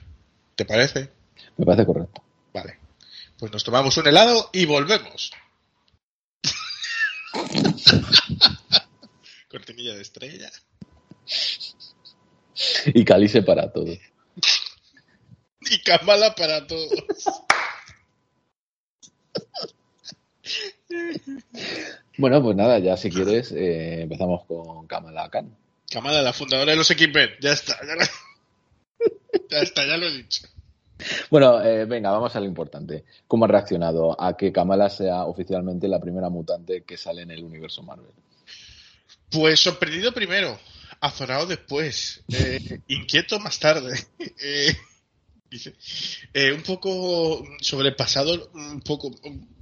[0.56, 1.12] ¿Te parece?
[1.58, 2.24] Me parece correcto.
[2.54, 2.80] Vale.
[3.38, 5.32] Pues nos tomamos un helado y volvemos.
[9.50, 10.50] Cortinilla de estrella.
[12.88, 13.92] Y calice para todo.
[15.62, 16.90] Y Kamala para todos.
[22.18, 25.56] Bueno, pues nada, ya si quieres, eh, empezamos con Kamala Khan.
[25.92, 27.30] Kamala, la fundadora de los X-Men.
[27.42, 27.78] Ya está,
[29.50, 30.48] ya, está, ya lo he dicho.
[31.30, 33.04] Bueno, eh, venga, vamos a lo importante.
[33.28, 37.44] ¿Cómo ha reaccionado a que Kamala sea oficialmente la primera mutante que sale en el
[37.44, 38.12] universo Marvel?
[39.30, 40.58] Pues sorprendido primero,
[41.02, 44.00] azorado después, eh, inquieto más tarde.
[44.38, 44.76] Eh,
[45.50, 45.74] dice,
[46.54, 49.55] un poco sobrepasado, un poco un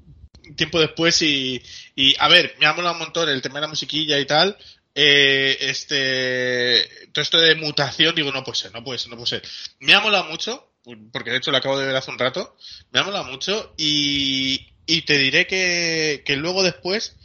[0.56, 1.62] tiempo después y,
[1.96, 4.58] y a ver, me ha molado un montón el tema de la musiquilla y tal.
[4.96, 9.30] Eh, este, todo esto de mutación, digo, no puede ser, no puede ser, no puede
[9.30, 9.44] ser.
[9.80, 10.72] Me ha molado mucho,
[11.12, 12.56] porque de hecho lo acabo de ver hace un rato,
[12.92, 17.16] me ha molado mucho y, y te diré que, que luego después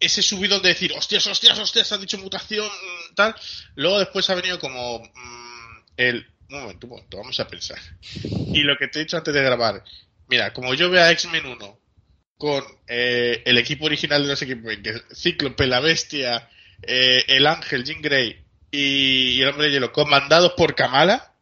[0.00, 3.34] ese subidón de decir, hostias, hostias, hostias, has dicho mutación, mm, tal.
[3.74, 6.26] Luego después ha venido como mm, el.
[6.48, 7.78] Un momento, un momento, vamos a pensar.
[8.22, 9.82] Y lo que te he dicho antes de grabar.
[10.28, 11.80] Mira, como yo veo a X-Men 1
[12.38, 16.48] con eh, el equipo original de los equipos, que es Cíclope, la Bestia,
[16.82, 21.32] eh, el Ángel, Jean Grey y, el Hombre de Hielo, comandados por Kamala,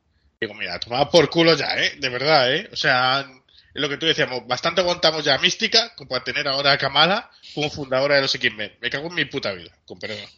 [0.41, 1.97] digo, mira, tomaba por culo ya, ¿eh?
[1.99, 2.69] De verdad, ¿eh?
[2.73, 3.21] O sea,
[3.75, 7.31] es lo que tú decíamos, bastante aguantamos ya Mística como para tener ahora a Kamala
[7.55, 8.77] como fundadora de los X-Men.
[8.81, 10.29] Me cago en mi puta vida, con perdón.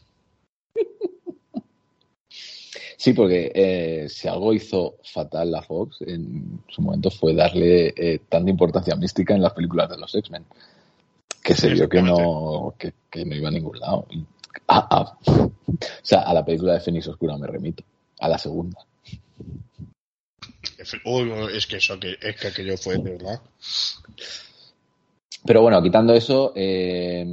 [2.96, 8.20] Sí, porque eh, si algo hizo fatal la Fox en su momento fue darle eh,
[8.28, 10.44] tanta importancia mística en las películas de los X-Men.
[11.42, 14.06] Que se vio que no, que, que no iba a ningún lado.
[14.66, 15.18] Ah, ah.
[15.26, 15.52] o
[16.02, 17.84] sea, a la película de Fénix Oscura me remito.
[18.18, 18.78] A la segunda.
[21.04, 23.40] Uy, es que eso, que, es que aquello fue de verdad.
[25.44, 27.24] Pero bueno, quitando eso, eh,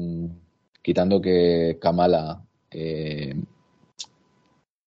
[0.82, 3.36] quitando que Kamala eh,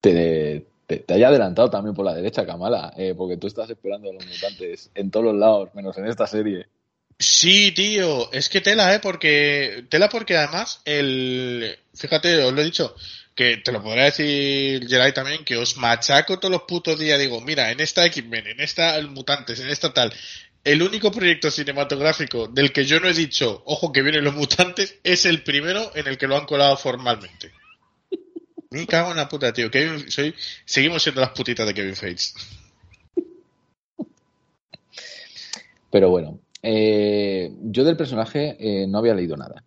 [0.01, 4.13] te, te, haya adelantado también por la derecha, Kamala, eh, porque tú estás esperando a
[4.13, 6.67] los mutantes en todos los lados, menos en esta serie.
[7.19, 8.99] Sí, tío, es que tela, ¿eh?
[8.99, 12.95] Porque, tela porque además, el, fíjate, os lo he dicho,
[13.33, 17.41] que te lo podrá decir Geray también, que os machaco todos los putos días, digo,
[17.41, 20.13] mira, en esta X-Men, en esta Mutantes, en esta tal,
[20.63, 24.99] el único proyecto cinematográfico del que yo no he dicho, ojo que vienen los mutantes,
[25.03, 27.51] es el primero en el que lo han colado formalmente.
[28.69, 29.71] Me cago en la puta, tío.
[29.71, 30.33] Kevin, soy,
[30.65, 32.33] seguimos siendo las putitas de Kevin Feige.
[35.89, 39.63] Pero bueno, eh, yo del personaje eh, no había leído nada.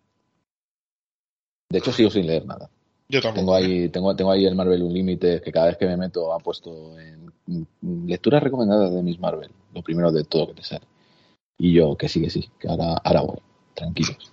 [1.69, 2.69] De hecho, sigo sin leer nada.
[3.09, 3.39] Yo tampoco.
[3.41, 6.39] Tengo ahí, tengo, tengo ahí el Marvel Unlimited que cada vez que me meto ha
[6.39, 10.85] puesto en mm, lecturas recomendadas de Miss Marvel, lo primero de todo que te sale.
[11.57, 13.39] Y yo, que sí, que sí, que ahora, ahora voy,
[13.73, 14.31] tranquilos.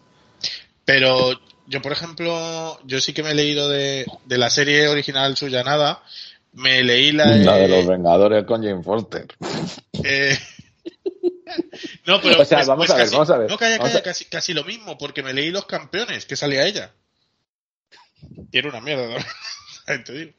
[0.84, 1.32] Pero
[1.68, 5.62] yo, por ejemplo, yo sí que me he leído de, de la serie original suya
[5.62, 6.02] nada.
[6.54, 9.26] Me leí la, La de los Vengadores con Jane Foster.
[10.02, 10.36] eh,
[12.06, 13.50] no, pero O sea, vamos a ver, casi, vamos a ver.
[13.50, 16.92] No, calla, calla, casi, casi lo mismo, porque me leí Los Campeones, que salía ella.
[18.50, 19.24] Y era una mierda, ¿no?
[20.04, 20.32] Te digo.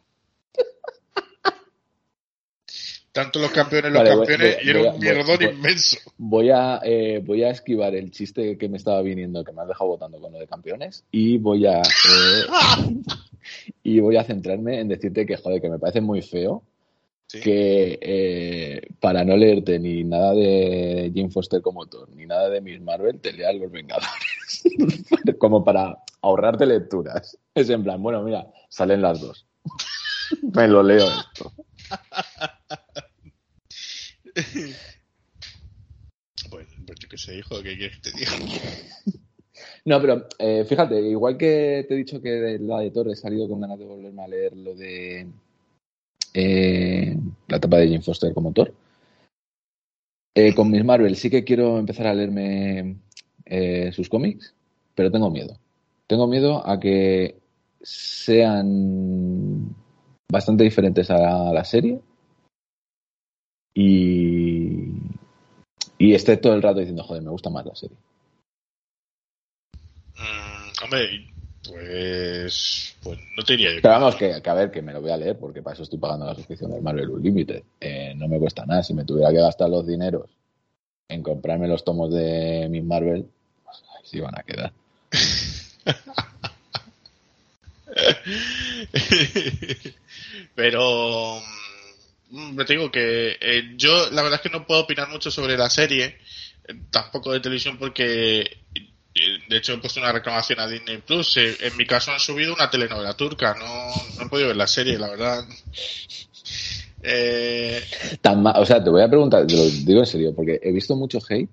[3.11, 5.97] Tanto los campeones, los Vale, campeones, voy- y era voy un mierdón inmenso.
[6.17, 9.67] Voy a, eh, voy a esquivar el chiste que me estaba viniendo, que me has
[9.67, 11.83] dejado votando con lo de campeones, y voy a eh,
[13.83, 16.63] y voy a centrarme en decirte que joder, que me parece muy feo
[17.31, 17.41] Sí.
[17.41, 22.59] que eh, para no leerte ni nada de Jim Foster como Thor, ni nada de
[22.59, 24.63] Miss Marvel, te leas Los Vengadores.
[25.37, 27.37] como para ahorrarte lecturas.
[27.53, 29.45] Es en plan, bueno, mira, salen las dos.
[30.55, 31.53] me lo leo esto.
[36.49, 38.31] Pues, pues yo qué sé, hijo, ¿qué quieres que te diga?
[39.85, 43.15] No, pero eh, fíjate, igual que te he dicho que de la de Thor he
[43.15, 45.27] salido con ganas de volverme a leer lo de
[46.33, 47.17] eh,
[47.47, 48.73] la etapa de Jim Foster como Thor.
[50.33, 52.97] Eh, con Miss Marvel sí que quiero empezar a leerme
[53.91, 54.53] sus cómics,
[54.95, 55.57] pero tengo miedo.
[56.07, 57.35] Tengo miedo a que
[57.81, 59.75] sean
[60.31, 61.99] bastante diferentes a la serie
[63.73, 64.93] y,
[65.97, 67.97] y esté todo el rato diciendo, joder, me gusta más la serie.
[70.17, 71.27] Mm, hombre,
[71.67, 73.79] pues, pues no te diría yo.
[73.81, 75.83] Pero vamos, que, que a ver, que me lo voy a leer, porque para eso
[75.83, 77.63] estoy pagando la suscripción del Marvel Unlimited.
[77.79, 78.83] Eh, no me cuesta nada.
[78.83, 80.29] Si me tuviera que gastar los dineros
[81.07, 83.27] en comprarme los tomos de Miss Marvel,
[83.63, 84.73] pues ahí sí van a quedar.
[90.55, 91.41] Pero
[92.31, 95.57] me te digo que eh, yo la verdad es que no puedo opinar mucho sobre
[95.57, 96.17] la serie,
[96.67, 101.37] eh, tampoco de televisión porque eh, de hecho he puesto una reclamación a Disney Plus.
[101.37, 104.97] En mi caso han subido una telenovela turca, no, no he podido ver la serie,
[104.97, 105.45] la verdad.
[107.01, 107.81] Eh,
[108.21, 110.95] Tan o sea, te voy a preguntar, te lo digo en serio, porque he visto
[110.95, 111.49] mucho hate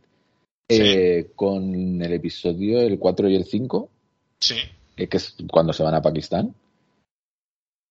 [0.69, 3.89] eh, con el episodio el 4 y el 5,
[4.41, 4.57] sí,
[4.97, 6.55] que es cuando se van a Pakistán.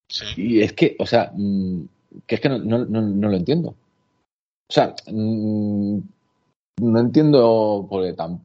[0.08, 0.26] sí.
[0.36, 1.84] Y es que, o sea, mm,
[2.26, 3.70] que es que no, no, no, lo entiendo.
[4.68, 5.98] O sea, mm,
[6.82, 8.40] no entiendo porque tan,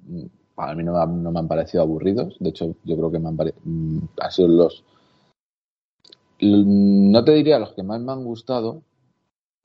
[0.56, 2.38] para mí no, no me han parecido aburridos.
[2.40, 4.84] De hecho, yo creo que me han, pare- mm, han sido los...
[6.40, 8.82] No te diría los que más me han gustado.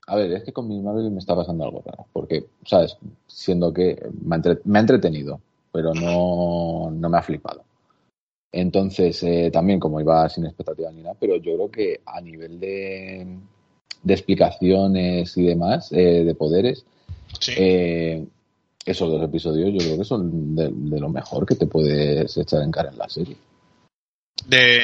[0.07, 2.05] A ver, es que con Miss Marvel me está pasando algo raro.
[2.13, 2.97] Porque, ¿sabes?
[3.27, 5.41] Siendo que me ha, entre- me ha entretenido,
[5.71, 7.63] pero no, no me ha flipado.
[8.51, 12.59] Entonces, eh, también como iba sin expectativa ni nada, pero yo creo que a nivel
[12.59, 13.39] de,
[14.03, 16.85] de explicaciones y demás, eh, de poderes,
[17.39, 17.53] sí.
[17.57, 18.25] eh,
[18.85, 22.61] esos dos episodios yo creo que son de, de lo mejor que te puedes echar
[22.63, 23.35] en cara en la serie.
[24.45, 24.79] De,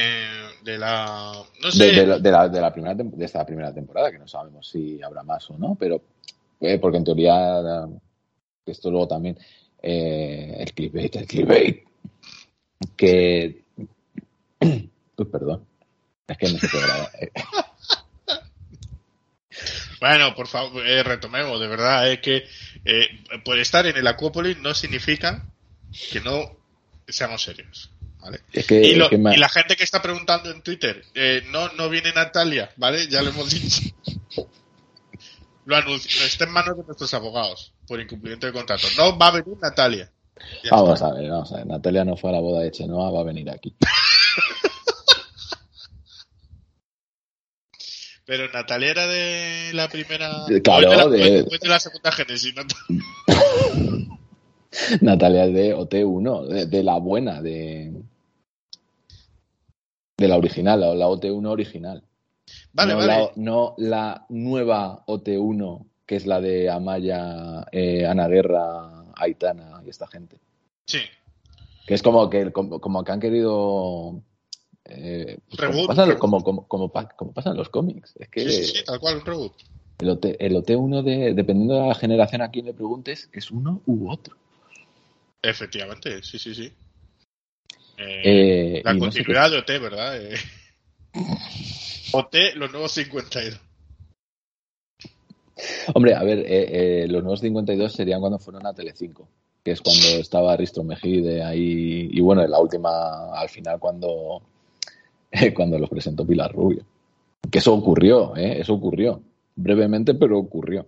[0.63, 1.31] de la.
[1.63, 1.85] No sé.
[1.85, 5.01] De, de la, de la- la primera, de esta primera temporada, que no sabemos si
[5.01, 6.01] habrá más o no, pero
[6.59, 7.87] eh, porque en teoría
[8.65, 9.37] esto luego también
[9.81, 11.83] eh, el clickbait, el clickbait,
[12.97, 13.61] que
[15.17, 15.65] Uy, perdón,
[16.27, 17.09] es que no se puede grabar.
[20.05, 22.45] Bueno, por favor, eh, retomemos, de verdad, es que
[22.83, 23.07] eh,
[23.45, 25.45] por estar en el Acuópolis no significa
[26.11, 26.57] que no
[27.07, 27.89] seamos serios.
[28.19, 28.41] ¿vale?
[28.51, 31.05] Es que, Y, lo- es que me- y la gente que está preguntando en Twitter,
[31.15, 33.07] eh, no, no viene Natalia, ¿vale?
[33.07, 33.81] Ya lo hemos dicho.
[35.65, 38.85] Lo anuncio, está en manos de nuestros abogados por incumplimiento de contrato.
[38.97, 40.11] No va a venir Natalia.
[40.61, 41.07] Ya Vamos está.
[41.07, 41.67] a ver, vamos a ver.
[41.67, 43.73] Natalia no fue a la boda de Chenoa, va a venir aquí.
[48.25, 50.45] Pero Natalia era de la primera.
[50.45, 52.53] De- claro, de, la, de- de la segunda génesis.
[52.55, 52.73] Nat-
[55.01, 57.93] Natalia es de OT1, de, de la buena, de,
[60.17, 62.03] de la original, la, la OT1 original.
[62.73, 63.07] Vale, no, vale.
[63.13, 69.89] La, no la nueva OT1, que es la de Amaya, eh, Ana Guerra, Aitana y
[69.89, 70.39] esta gente.
[70.85, 70.99] Sí.
[71.85, 74.21] Que es como que, como, como que han querido.
[74.85, 76.19] Eh, pues como, Reboot, pasan, reboot.
[76.19, 78.13] como, como, como, como pasan los cómics.
[78.19, 79.53] Es que Sí, sí, sí, tal cual, reboot.
[79.99, 83.81] el, OT, el OT1, de, dependiendo de la generación a quien le preguntes, es uno
[83.85, 84.35] u otro.
[85.41, 86.71] Efectivamente, sí, sí, sí.
[87.97, 88.21] Eh,
[88.77, 90.19] Eh, la y no sé continuidad de OT, ¿verdad?
[92.13, 93.59] OT, los nuevos 52.
[95.93, 99.27] Hombre, a ver, los nuevos 52 serían cuando fueron a Telecinco,
[99.63, 104.41] que es cuando estaba Risto Mejide ahí, y bueno, en la última, al final, cuando,
[105.55, 106.85] cuando los presentó Pilar Rubio.
[107.51, 108.59] Que eso ocurrió, ¿eh?
[108.61, 109.21] Eso ocurrió.
[109.55, 110.87] Brevemente, pero ocurrió.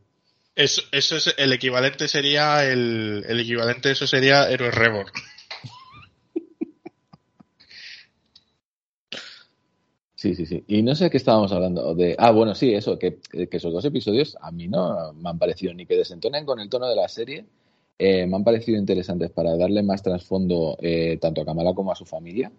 [0.56, 5.10] Eso, eso es el equivalente sería el, el equivalente eso sería Héroes Reborn.
[10.16, 10.64] Sí, sí, sí.
[10.68, 12.16] Y no sé qué estábamos hablando de.
[12.18, 15.74] Ah, bueno, sí, eso, que, que esos dos episodios a mí no me han parecido
[15.74, 17.46] ni que desentonen con el tono de la serie.
[17.98, 21.96] eh, me han parecido interesantes para darle más trasfondo eh, tanto a Kamala como a
[21.96, 22.52] su familia.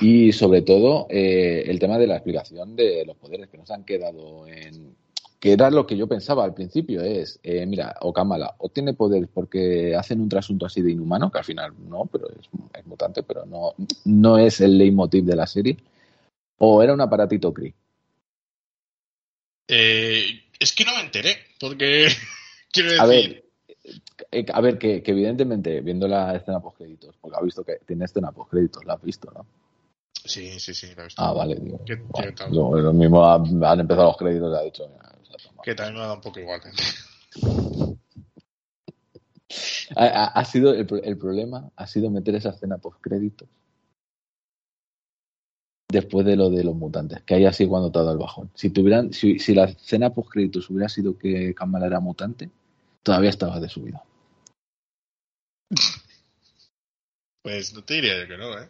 [0.00, 3.84] Y sobre todo eh, el tema de la explicación de los poderes que nos han
[3.84, 4.96] quedado en.
[5.38, 8.92] Que era lo que yo pensaba al principio, es, eh, mira, o Kamala, o tiene
[8.92, 12.86] poder porque hacen un trasunto así de inhumano, que al final no, pero es, es
[12.86, 13.72] mutante, pero no,
[14.04, 15.76] no es el leitmotiv de la serie,
[16.58, 17.72] o era un aparatito Kree.
[19.68, 22.08] Eh, es que no me enteré, porque
[22.72, 23.44] quiero decir, A ver,
[24.32, 28.06] eh, a ver, que, que evidentemente, viendo la escena post-créditos, porque ha visto que tiene
[28.06, 29.46] escena post-créditos, la has visto, ¿no?
[30.28, 31.22] Sí, sí, sí, lo he visto.
[31.22, 31.80] Ah, vale, digo.
[31.84, 32.52] ¿Qué- bueno, qué tal?
[32.52, 34.84] lo, mismo ha- han empezado los créditos y ha dicho,
[35.62, 36.60] que también me ha dado un poco igual.
[36.64, 36.70] ¿eh?
[39.96, 43.48] Ha, ha- ha sido el, el problema ha sido meter esa escena post créditos
[45.90, 48.50] después de lo de los mutantes que ahí así cuando te ha dado el bajón
[48.54, 52.50] si tuvieran si, si la escena post créditos hubiera sido que Kamala era mutante
[53.02, 54.02] todavía estaba de subida
[57.42, 58.68] Pues no te diría yo que no, ¿eh?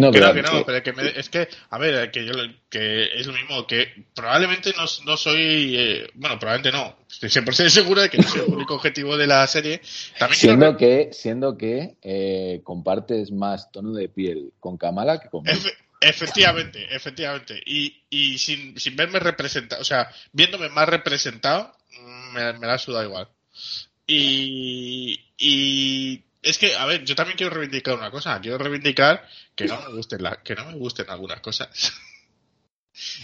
[0.00, 2.32] No, no, que no, pero que me- es que, a ver, que yo
[2.68, 7.68] que es lo mismo, que probablemente no, no soy, eh, bueno, probablemente no, estoy 100%
[7.70, 9.80] seguro de que no soy el único objetivo de la serie.
[10.18, 15.54] También Siendo que, siendo que eh, compartes más tono de piel con Kamala que conmigo.
[15.56, 17.60] Efe- efectivamente, efectivamente.
[17.64, 21.72] Y, y sin, sin verme representado, o sea, viéndome más representado,
[22.32, 23.28] me, me la ha sudado igual.
[24.06, 28.40] Y, y es que, a ver, yo también quiero reivindicar una cosa.
[28.40, 31.92] Quiero reivindicar que no me gusten, la, que no me gusten algunas cosas.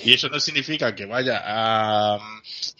[0.04, 2.18] Y eso no significa que vaya a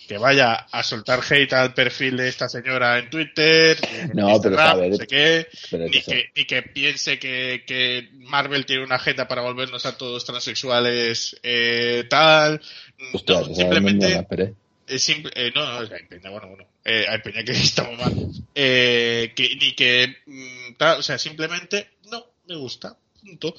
[0.07, 4.57] que vaya a soltar hate al perfil de esta señora en Twitter, en No, pero,
[4.57, 8.84] Instagram, ver, no sé qué, Pero ni que, ni que piense que, que Marvel tiene
[8.84, 12.61] una agenda para volvernos a todos transexuales eh, tal.
[13.14, 17.53] Ostras, no, simplemente no simple, eh, no, no, peña, bueno, bueno, eh, hay peña que
[17.53, 18.14] estamos mal.
[18.55, 23.55] Eh, que, ni que, mm, o sea, simplemente no me gusta, punto.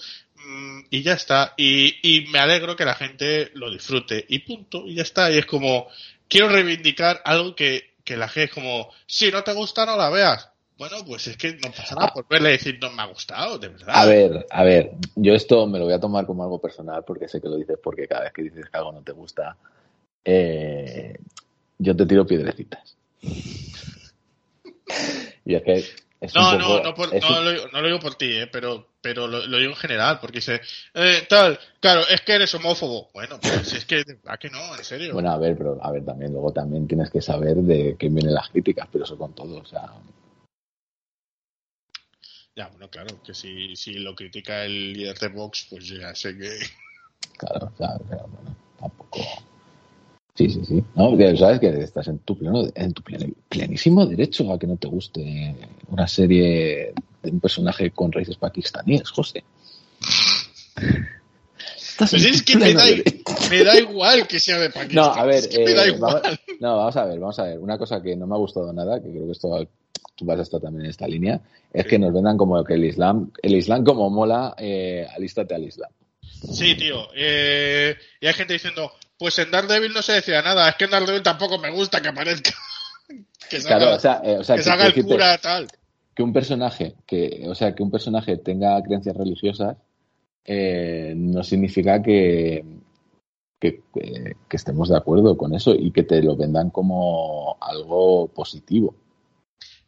[0.45, 1.53] Mm, y ya está.
[1.57, 5.31] Y, y me alegro que la gente lo disfrute, y punto, y ya está.
[5.31, 5.87] Y es como,
[6.27, 10.09] quiero reivindicar algo que, que la gente es como, si no te gusta, no la
[10.09, 10.49] veas.
[10.77, 13.59] Bueno, pues es que no pasa nada por verle y decir no me ha gustado,
[13.59, 13.95] de verdad.
[13.95, 17.27] A ver, a ver, yo esto me lo voy a tomar como algo personal porque
[17.27, 19.55] sé que lo dices porque cada vez que dices que algo no te gusta,
[20.25, 21.15] eh,
[21.77, 22.97] yo te tiro piedrecitas.
[25.45, 25.73] Y es que
[26.21, 28.15] es No, poco, no, no, por- es no, un- lo, digo- no lo digo por
[28.15, 30.61] ti, eh, pero, pero lo, lo digo en general, porque dice,
[30.93, 33.09] eh, tal, claro, es que eres homófobo.
[33.13, 35.13] Bueno, pues es que, verdad que no, en serio.
[35.13, 38.33] Bueno, a ver, pero a ver, también luego también tienes que saber de qué vienen
[38.33, 39.93] las críticas, pero eso con todo, o sea,
[42.55, 46.37] Ya, bueno, claro, que si, si lo critica el líder de Vox, pues ya sé
[46.37, 46.49] que...
[47.37, 49.19] claro, o sea, pero bueno, tampoco.
[50.35, 50.83] Sí, sí, sí.
[50.95, 54.65] No, porque sabes que estás en tu pleno, en tu pleno- plenísimo derecho a que
[54.65, 55.55] no te guste
[55.89, 59.43] una serie de un personaje con raíces pakistaníes, José.
[61.99, 62.83] Pues es que me da,
[63.51, 64.95] me da igual que sea de Pakistán.
[64.95, 66.21] No, a ver, es que me da eh, igual.
[66.23, 67.59] vamos, no, vamos a ver, vamos a ver.
[67.59, 69.67] Una cosa que no me ha gustado nada, que creo que esto
[70.15, 71.39] tú vas a estar también en esta línea,
[71.71, 71.89] es Sí.
[71.89, 75.91] que nos vendan como que el Islam, el Islam como mola, eh, alístate al Islam.
[76.51, 77.07] Sí, tío.
[77.15, 80.91] Eh, y hay gente diciendo, pues en Daredevil no se decía nada, es que en
[80.91, 82.51] Daredevil tampoco me gusta que aparezca.
[83.49, 85.67] que salga, Claro, o sea, eh, o sea, que que- salga el que cura tal.
[86.15, 89.77] que un personaje, que, o sea, que un personaje tenga creencias religiosas,
[90.45, 92.63] eh, no significa que,
[93.59, 98.27] que, que- que estemos de acuerdo con eso y que te lo vendan como algo
[98.27, 98.95] positivo.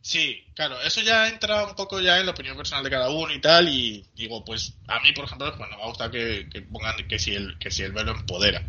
[0.02, 3.34] Sí, claro, eso ya entra un poco ya en la opinión personal de cada uno
[3.34, 6.96] y tal, y digo, pues a mí, por ejemplo, bueno, me gusta que, que pongan
[7.10, 8.62] que si el que si el velo empodera.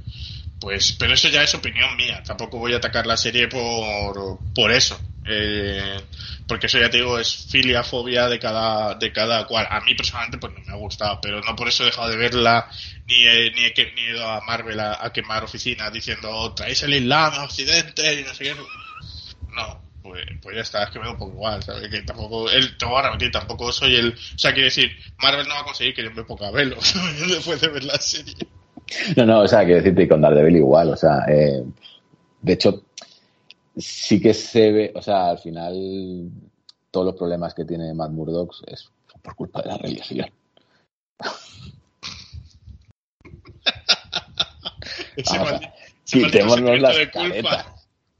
[0.59, 4.73] Pues, pero eso ya es opinión mía, tampoco voy a atacar la serie por, por
[4.73, 4.99] eso.
[5.29, 6.01] Eh,
[6.47, 9.67] porque eso ya te digo, es filia, fobia de cada, de cada cual.
[9.71, 12.17] A mí personalmente pues no me ha gustado, pero no por eso he dejado de
[12.17, 12.71] verla,
[13.07, 16.83] ni he, ni he, que- ni he ido a Marvel a, quemar oficinas diciendo, traéis
[16.85, 18.57] el Islam a Occidente y no sé qué.
[19.57, 21.89] No, pues, pues ya está, es que me da un poco igual, ¿sabes?
[21.91, 25.61] Que tampoco, voy a repetir, tampoco soy el, o sea, quiere decir, Marvel no va
[25.61, 26.51] a conseguir que yo me ponga a
[27.29, 28.35] después de ver la serie.
[29.17, 31.65] No, no, o sea, quiero decirte, con Daredevil igual, o sea, eh,
[32.41, 32.85] de hecho,
[33.77, 36.31] sí que se ve, o sea, al final,
[36.91, 38.89] todos los problemas que tiene Matt Murdock es
[39.23, 40.29] por culpa de la religión.
[45.31, 45.61] Vamos
[46.05, 47.67] Quitémonos las caretas.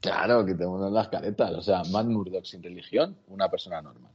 [0.01, 1.51] Claro, quitémonos las caretas.
[1.53, 4.11] O sea, Matt Murdock sin religión, una persona normal.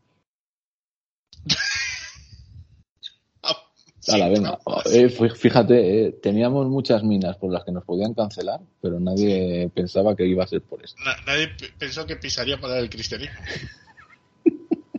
[4.04, 4.58] Sí, Hala, venga.
[4.92, 9.70] Eh, fí- fíjate, eh, teníamos muchas minas por las que nos podían cancelar, pero nadie
[9.72, 11.00] pensaba que iba a ser por esto.
[11.04, 13.36] na- nadie pensó que pisaría para el cristianismo.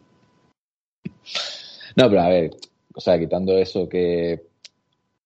[1.96, 2.56] No, pero a ver,
[2.96, 4.48] o sea, quitando eso que,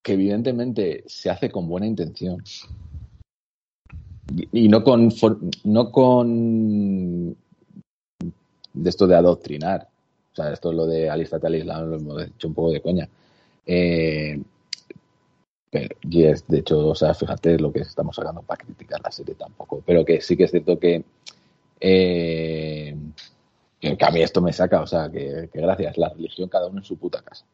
[0.03, 2.43] que evidentemente se hace con buena intención.
[4.35, 7.31] Y, y no con for- no con
[8.73, 9.87] de esto de adoctrinar.
[10.33, 12.81] O sea, esto es lo de alístate al Islam, lo hemos hecho un poco de
[12.81, 13.07] coña.
[13.67, 14.41] Eh,
[15.69, 19.11] pero, y es, de hecho, o sea, fíjate lo que estamos sacando para criticar la
[19.11, 19.83] serie tampoco.
[19.85, 21.03] Pero que sí que es cierto que
[21.79, 22.95] eh,
[23.79, 26.79] que, a mí esto me saca, o sea, que, que gracias, la religión cada uno
[26.79, 27.45] en su puta casa.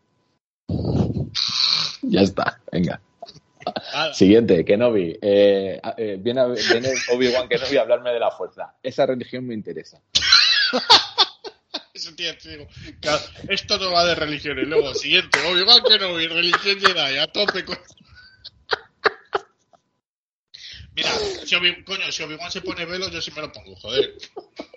[2.04, 3.02] ya está, venga.
[3.94, 5.18] Ah, Siguiente, Kenobi.
[5.22, 8.74] Eh, eh, viene viene Obi-Wan Kenobi a hablarme de la fuerza.
[8.84, 10.02] Esa religión me interesa.
[13.50, 14.58] esto no va de religión.
[14.60, 17.78] Y luego, siguiente, Obi-Wan que no, y religión Jedi, a tope con...
[20.96, 21.10] Mira,
[21.86, 24.14] coño, si Obi-Wan se pone velo, yo sí me lo pongo, joder.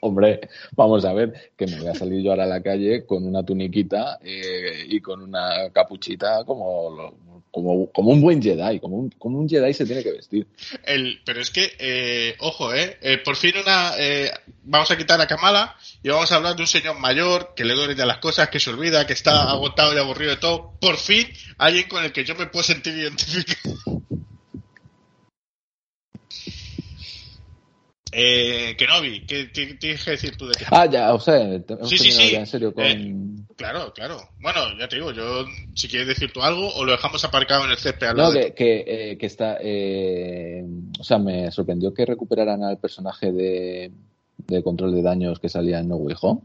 [0.00, 0.40] Hombre,
[0.72, 3.44] vamos a ver, que me voy a salir yo ahora a la calle con una
[3.44, 7.25] tuniquita eh, y con una capuchita como, lo-
[7.56, 10.46] como, como un buen Jedi, como un, como un Jedi se tiene que vestir.
[10.84, 14.30] El, pero es que, eh, ojo, eh, eh, por fin una, eh,
[14.64, 17.72] vamos a quitar a Kamala y vamos a hablar de un señor mayor que le
[17.72, 20.72] duele ya las cosas, que se olvida, que está agotado y aburrido de todo.
[20.78, 21.26] Por fin,
[21.56, 24.02] alguien con el que yo me puedo sentir identificado.
[28.12, 30.76] Eh, Kenobi, ¿qué qué tienes que decir tú de Kenobi?
[30.76, 31.38] Ah, ya, o sea,
[31.84, 32.34] Sí, sí, sí.
[32.34, 32.84] en serio con...
[32.84, 33.14] Eh,
[33.56, 34.20] Claro, claro.
[34.38, 37.70] Bueno, ya te digo, yo, si quieres decir tú algo, o lo dejamos aparcado en
[37.70, 39.56] el césped al No, lado de- que, que, eh, que está.
[39.62, 40.62] eh,
[40.98, 43.90] o sea, me sorprendió que recuperaran al personaje de,
[44.36, 46.40] de control de daños que salía en No Way Home.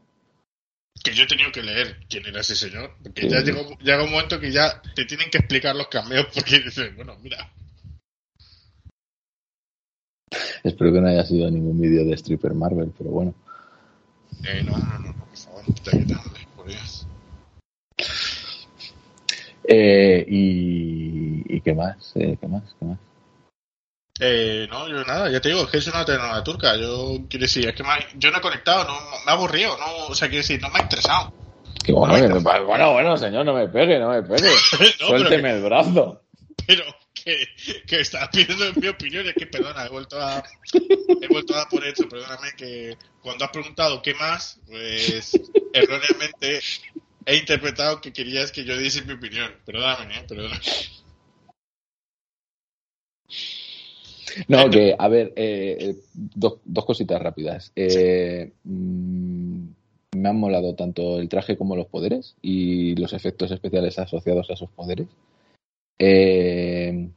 [1.03, 3.29] que yo he tenido que leer quién era ese señor, porque Sí.
[3.29, 6.95] ya llegó, llega un momento que ya te tienen que explicar los cameos, porque dices,
[6.95, 7.51] bueno, mira,
[10.63, 13.33] Espero que no haya sido ningún vídeo de Stripper Marvel, pero bueno.
[14.45, 16.05] eh, no, no, no, por favor, quítale,
[16.55, 17.07] por Dios.
[19.63, 22.11] Eh, y, ¿Y qué más?
[22.15, 22.63] Eh, ¿Qué más?
[22.79, 22.97] ¿Qué más?
[24.19, 27.43] Eh, no, yo nada, ya te digo, es que es una telenovela turca, yo quiero
[27.43, 30.27] decir, es que me yo no he conectado, no, me ha aburrido, no, o sea,
[30.27, 31.33] quiero decir, no me ha interesado.
[31.87, 34.47] Bueno, No, bueno, bueno, señor, no me pegue, no me pegue.
[35.01, 36.21] No, Suélteme pero el brazo.
[36.67, 37.47] pero que,
[37.87, 40.43] que estaba pidiendo mi opinión, es que perdona, he vuelto a
[41.21, 45.39] he vuelto a por hecho, perdóname que cuando has preguntado qué más, pues
[45.73, 46.59] erróneamente
[47.25, 49.53] he interpretado que querías que yo diese mi opinión.
[49.65, 50.61] Perdóname, eh, perdóname.
[54.47, 57.71] No, que, a ver, eh, eh, dos, dos cositas rápidas.
[57.75, 59.65] Eh, mm,
[60.17, 64.53] me han molado tanto el traje como los poderes y los efectos especiales asociados a
[64.53, 65.07] esos poderes.
[66.03, 67.09] Eh,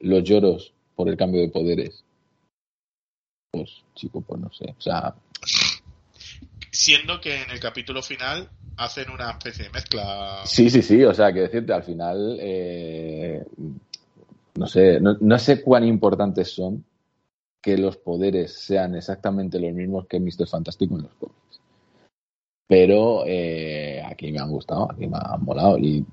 [0.00, 2.04] los lloros por el cambio de poderes.
[3.52, 4.74] Pues, chico, pues no sé.
[4.76, 5.14] O sea,
[6.72, 10.40] Siendo que en el capítulo final hacen una especie de mezcla.
[10.44, 11.04] sí, sí, sí.
[11.04, 13.44] O sea, que decirte, al final, eh,
[14.56, 16.84] no sé, no, no sé cuán importantes son
[17.62, 20.48] que los poderes sean exactamente los mismos que Mr.
[20.48, 21.60] Fantástico en los cómics.
[22.66, 26.04] Pero eh, aquí me han gustado, aquí me han molado y,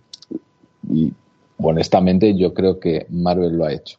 [0.92, 1.14] y
[1.60, 3.98] honestamente yo creo que Marvel lo ha hecho.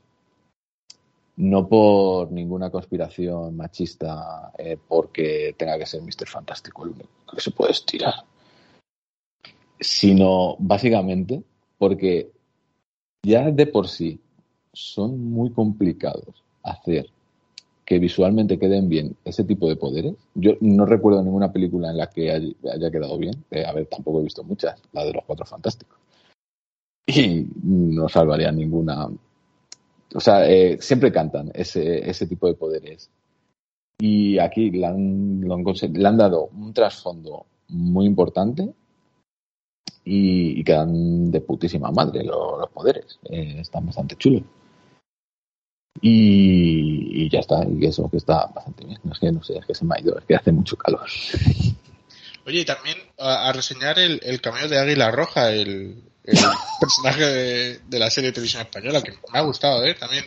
[1.37, 6.27] No por ninguna conspiración machista, eh, porque tenga que ser Mr.
[6.27, 8.15] Fantástico el único que se puede estirar,
[9.79, 11.43] sino básicamente
[11.79, 12.33] porque
[13.23, 14.21] ya de por sí
[14.73, 17.09] son muy complicados hacer
[17.85, 20.15] que visualmente queden bien ese tipo de poderes.
[20.35, 23.45] Yo no recuerdo ninguna película en la que haya, quedado bien.
[23.51, 25.98] Eh, a ver, tampoco he visto muchas, la de los cuatro fantásticos.
[27.15, 29.09] Y no salvaría ninguna.
[30.15, 33.11] O sea, eh, siempre cantan ese, ese tipo de poderes.
[33.99, 35.41] Y aquí le han,
[36.17, 38.73] dado un trasfondo muy importante
[40.05, 43.19] y, quedan de putísima madre lo- los, poderes.
[43.25, 44.43] Eh, están bastante chulos.
[46.01, 49.01] Y, y ya está, y eso que está bastante bien.
[49.03, 50.77] No es que no sé, es que se me ha ido, es que hace mucho
[50.77, 51.07] calor.
[52.47, 56.39] Oye, y también a, reseñar el, el de Águila Roja, el, el
[56.81, 59.95] personaje de, la serie de televisión española, que me ha gustado, ¿eh?
[59.95, 60.25] También.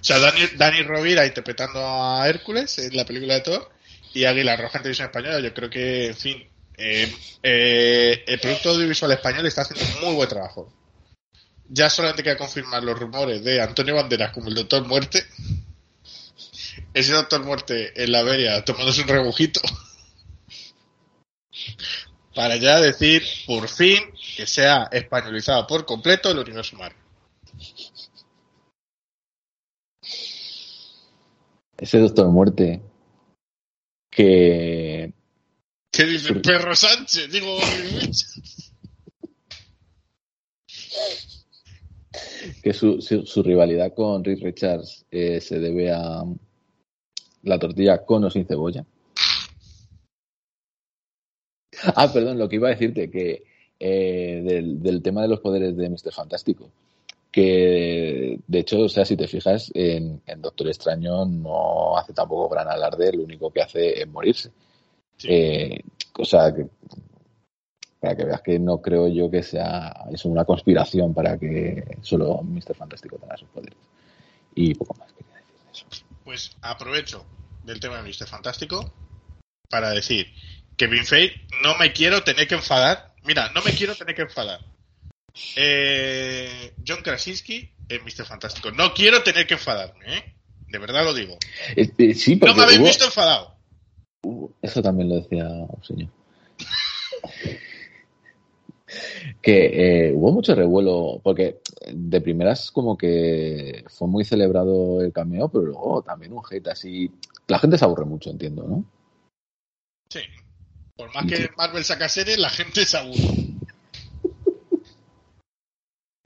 [0.00, 3.70] O sea, Dani, Dani Rovira interpretando a Hércules en la película de Thor
[4.14, 5.40] y Águila Roja en televisión española.
[5.40, 10.14] Yo creo que, en fin, eh, eh, el producto audiovisual español está haciendo un muy
[10.14, 10.72] buen trabajo.
[11.68, 15.26] Ya solamente queda confirmar los rumores de Antonio Banderas como el Doctor Muerte.
[16.94, 19.60] Ese Doctor Muerte en la Beria tomándose un rebujito.
[22.34, 23.98] Para ya decir, por fin,
[24.36, 26.96] que sea españolizado por completo el universo Marvel.
[31.76, 32.80] Ese Doctor Muerte
[34.10, 35.12] que
[35.90, 36.40] ¿Qué dice Sí.
[36.40, 37.30] Perro Sánchez?
[37.30, 37.56] Digo,
[42.62, 46.22] que su, su, su rivalidad con Rick Richards eh, se debe a
[47.42, 48.84] la tortilla con o sin cebolla.
[51.94, 53.44] Ah, perdón, lo que iba a decirte, que
[53.78, 56.12] eh, del, del tema de los poderes de Mr.
[56.12, 56.70] Fantástico,
[57.30, 62.48] que de hecho, o sea, si te fijas, en, en Doctor Extraño no hace tampoco
[62.48, 64.50] gran alarde, lo único que hace es morirse.
[65.16, 65.28] Sí.
[65.30, 65.80] Eh,
[66.16, 66.66] o sea, que,
[68.00, 72.40] para que veas que no creo yo que sea es una conspiración para que solo
[72.42, 72.74] Mr.
[72.74, 73.78] Fantástico tenga sus poderes.
[74.54, 76.04] Y poco más quería decir de eso.
[76.24, 77.24] pues aprovecho
[77.64, 78.26] del tema de Mr.
[78.26, 78.92] Fantástico
[79.68, 80.26] para decir
[80.78, 83.12] Kevin Feige no me quiero tener que enfadar.
[83.24, 84.60] Mira, no me quiero tener que enfadar.
[85.56, 88.24] Eh, John Krasinski en Mr.
[88.24, 88.70] Fantástico.
[88.70, 90.24] No quiero tener que enfadarme, ¿eh?
[90.68, 91.36] De verdad lo digo.
[91.76, 93.54] Eh, eh, sí, No me habéis hubo- visto enfadado.
[94.22, 96.08] hubo- eso también lo decía un señor.
[99.42, 101.60] que eh, hubo mucho revuelo, porque
[101.92, 107.10] de primeras como que fue muy celebrado el cameo, pero luego también un hate así.
[107.46, 108.84] La gente se aburre mucho, entiendo, ¿no?
[110.10, 110.20] Sí.
[110.98, 113.46] Por más que Marvel saca series, la gente se aburre.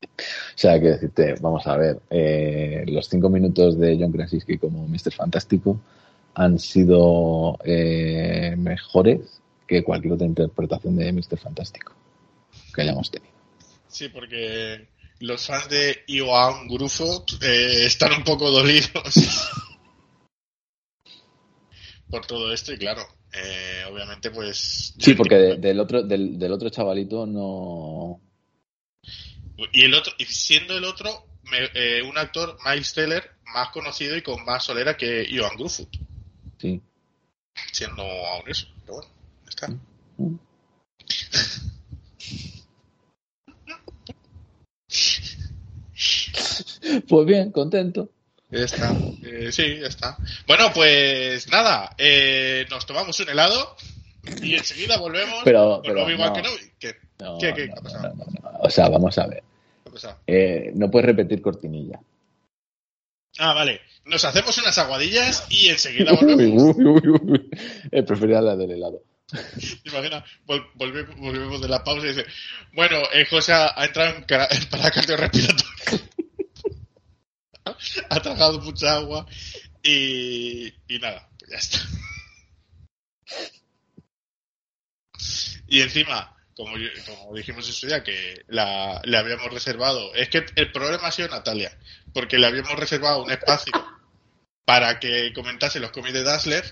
[0.09, 4.89] O sea, que decirte, vamos a ver, eh, los cinco minutos de John Krasinski como
[4.89, 5.13] Mr.
[5.13, 5.79] Fantástico
[6.35, 11.37] han sido eh, mejores que cualquier otra interpretación de Mr.
[11.37, 11.93] Fantástico
[12.75, 13.35] que hayamos tenido.
[13.89, 14.89] Sí, porque
[15.21, 18.91] los fans de Ioan Grufo eh, están un poco dolidos
[22.09, 23.03] por todo esto y claro,
[23.33, 24.95] eh, obviamente pues...
[24.99, 28.21] Sí, porque de- del otro del, del otro chavalito no...
[29.73, 34.17] Y el otro, y siendo el otro me- eh, un actor, Miles Teller, más conocido
[34.17, 35.89] y con más solera que Ioan Gruffudd,
[36.59, 36.81] Sí.
[37.73, 39.11] siendo aún eso, pero bueno,
[39.49, 39.69] está.
[40.17, 40.37] Mm.
[47.09, 48.11] Pues bien, contento.
[48.53, 48.93] Está.
[49.25, 50.17] Eh, sí, está.
[50.47, 53.75] Bueno, pues nada, eh, nos tomamos un helado
[54.43, 56.33] y enseguida volvemos Pero- con pero no.
[57.19, 57.75] No, no, ¿Qué no.
[58.61, 59.43] O sea, vamos a ver.
[60.27, 61.99] Eh, no puedes repetir cortinilla.
[63.39, 63.81] Ah, vale.
[64.05, 66.63] Nos hacemos unas aguadillas y enseguida volvemos.
[66.77, 67.51] Uy, uy, uy.
[67.91, 69.03] Eh, prefería la del helado.
[69.85, 72.27] Imagina, vol- volvemos, volvemos de la pausa y dice,
[72.75, 74.47] bueno, eh, José ha entrado en, paro
[74.95, 76.09] cardiorrespiratorio.
[78.11, 79.27] ha tragado mucha agua
[79.83, 81.79] y, nada, pues ya está.
[85.67, 90.29] Y encima, como, yo- como dijimos en su día, que la, le habíamos reservado, es
[90.29, 91.77] que el problema ha sido Natalia,
[92.13, 93.73] porque le habíamos reservado un espacio
[94.65, 96.65] para que comentase los cómics de Dazzler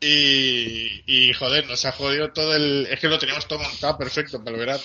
[0.00, 2.86] y, joder, nos ha jodido todo el...
[2.90, 4.80] Es que lo teníamos todo montado perfecto para el.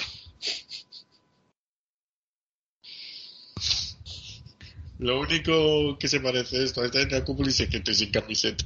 [5.00, 7.10] Lo único que se parece a esto, está en
[7.48, 8.64] y se que estoy sin camiseta.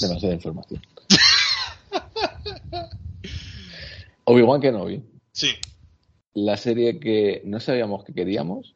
[0.00, 0.82] Demasiada información.
[4.24, 5.02] Obi-Wan Kenobi.
[5.32, 5.50] Sí,
[6.34, 8.74] La serie que no sabíamos que queríamos.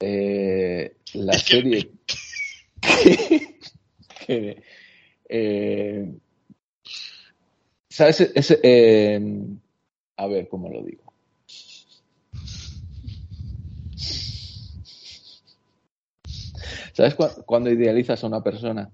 [0.00, 1.90] Eh, la Es que- serie
[4.26, 4.62] que,
[5.28, 6.12] eh,
[7.94, 8.20] ¿Sabes?
[8.34, 9.20] Ese, eh,
[10.16, 11.04] a ver, ¿cómo lo digo?
[16.92, 18.90] ¿Sabes cua- cuando idealizas a una persona?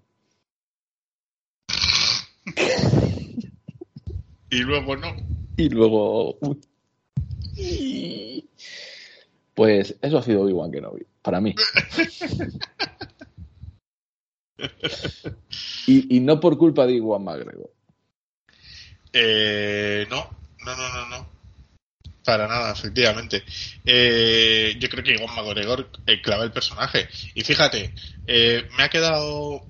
[4.51, 5.15] y luego no.
[5.57, 6.39] Y luego.
[6.41, 6.61] uy.
[9.55, 11.55] Pues eso ha sido Obi-Wan Kenobi, para mí.
[15.87, 17.71] Y, y no por culpa de Iwan McGregor.
[19.13, 20.31] Eh, no,
[20.65, 21.27] no, no, no, no.
[22.25, 23.43] Para nada, efectivamente.
[23.85, 27.09] Eh, yo creo que Iwan McGregor eh, clava el personaje.
[27.35, 27.93] Y fíjate,
[28.27, 29.65] eh, me ha quedado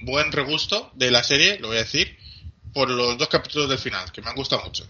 [0.00, 2.16] buen regusto de la serie, lo voy a decir,
[2.72, 4.86] por los dos capítulos del final, que me han gustado mucho.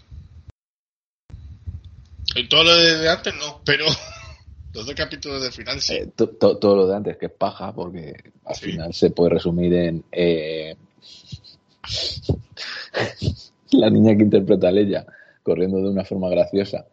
[2.35, 3.85] Y todo lo de antes no, pero
[4.73, 5.95] los dos capítulos del final sí.
[5.95, 8.13] Eh, to- to- todo lo de antes, que es paja, porque
[8.45, 8.65] al Sí.
[8.67, 10.05] final se puede resumir en.
[13.79, 15.05] la niña que interpreta a Leia
[15.43, 16.85] corriendo de una forma graciosa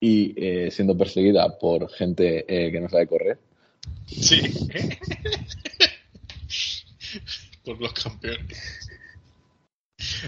[0.00, 3.38] y eh, siendo perseguida por gente eh, que no sabe correr.
[4.06, 4.40] Sí.
[7.64, 8.90] Por los campeones.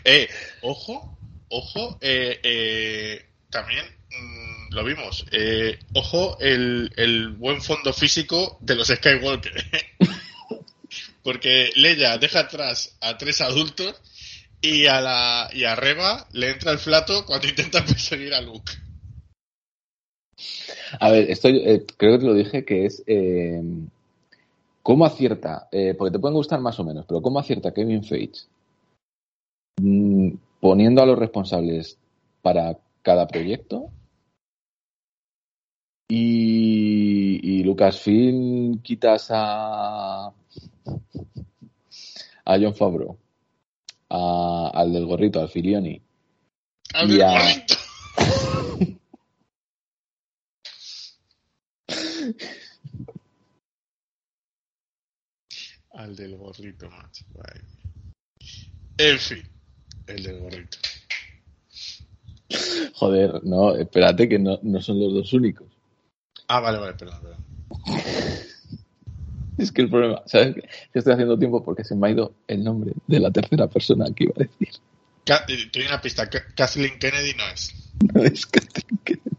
[0.05, 0.29] Eh,
[0.63, 1.19] ojo,
[1.51, 5.27] ojo, eh, eh, también mm, lo vimos.
[5.33, 9.53] Eh, ojo el, el buen fondo físico de los Skywalker.
[11.23, 14.01] Porque Leia deja atrás a tres adultos
[14.61, 18.73] y a la y a Reba le entra el flato cuando intenta perseguir a Luke.
[21.01, 23.63] A ver, esto eh, creo que te lo dije que es eh,
[24.83, 28.43] cómo acierta, eh, porque te pueden gustar más o menos, pero cómo acierta Kevin Feige
[29.81, 31.99] mm, poniendo a los responsables
[32.43, 33.91] para cada proyecto
[36.09, 40.33] y, y Lucasfilm quitas a
[42.47, 43.19] a John Favreau,
[44.11, 46.01] a- al del gorrito, al Filioni,
[46.95, 47.75] Al del gorrito.
[55.93, 57.25] Al del gorrito, macho.
[57.43, 57.61] Ay.
[58.99, 59.43] En fin,
[60.07, 60.79] el del gorrito.
[62.95, 65.69] Joder, no, espérate que no, no son los dos únicos.
[66.49, 67.45] Ah, vale, vale, perdón, perdón.
[69.59, 70.55] Es que el problema, ¿sabes?
[70.55, 74.07] Que estoy haciendo tiempo porque se me ha ido el nombre de la tercera persona
[74.15, 74.69] que iba a decir.
[75.27, 76.29] Eh, te doy una pista.
[76.29, 77.73] Kathleen Kennedy no es.
[78.15, 79.37] No es Kathleen Kennedy.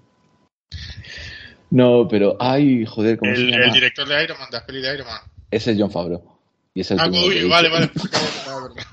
[1.69, 3.65] No, pero, ay, joder, ¿cómo se El, llama?
[3.65, 5.21] el director de Iron Man, de las pelis de Iron Man.
[5.51, 6.23] Ese es John Favreau.
[6.73, 7.87] Y es el Ah, primero que uy, vale, vale.
[7.93, 8.25] pues, claro,
[8.63, 8.87] verdad, verdad.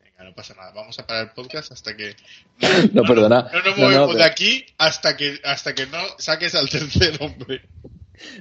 [0.00, 0.70] Venga, no pasa nada.
[0.72, 2.14] Vamos a parar el podcast hasta que.
[2.92, 3.50] No, perdona.
[3.52, 6.68] No nos No, no, movemos pero- de aquí hasta que, hasta que no saques al
[6.68, 7.62] tercer hombre.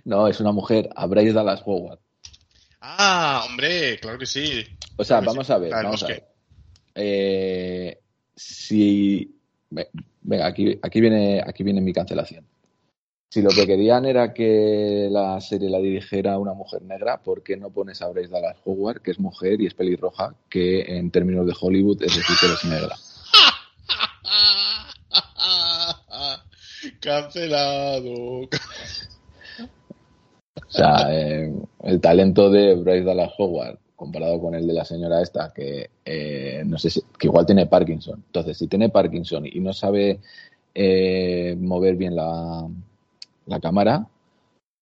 [0.04, 2.00] No, es una mujer, Bryce Dallas Howard.
[2.82, 4.64] Ah, hombre, claro que sí.
[4.96, 5.54] O sea, Claro que vamos sí.
[5.54, 6.24] a ver, vamos a ver.
[6.94, 8.00] Eh,
[8.36, 9.36] si
[9.70, 9.90] ve-
[10.22, 12.46] venga, aquí, aquí viene, aquí viene mi cancelación.
[13.36, 17.58] Si lo que querían era que la serie la dirigiera una mujer negra, ¿por qué
[17.58, 21.46] no pones a Bryce Dallas Howard, que es mujer y es pelirroja, que en términos
[21.46, 22.96] de Hollywood es decir que es negra?
[27.02, 28.44] Cancelado.
[28.44, 28.50] O
[30.70, 35.52] sea, eh, el talento de Bryce Dallas Howard comparado con el de la señora esta,
[35.54, 38.24] que eh, no sé si, que igual tiene Parkinson.
[38.28, 40.22] Entonces, si tiene Parkinson y no sabe
[40.74, 42.66] eh, mover bien la,
[43.46, 44.08] la cámara,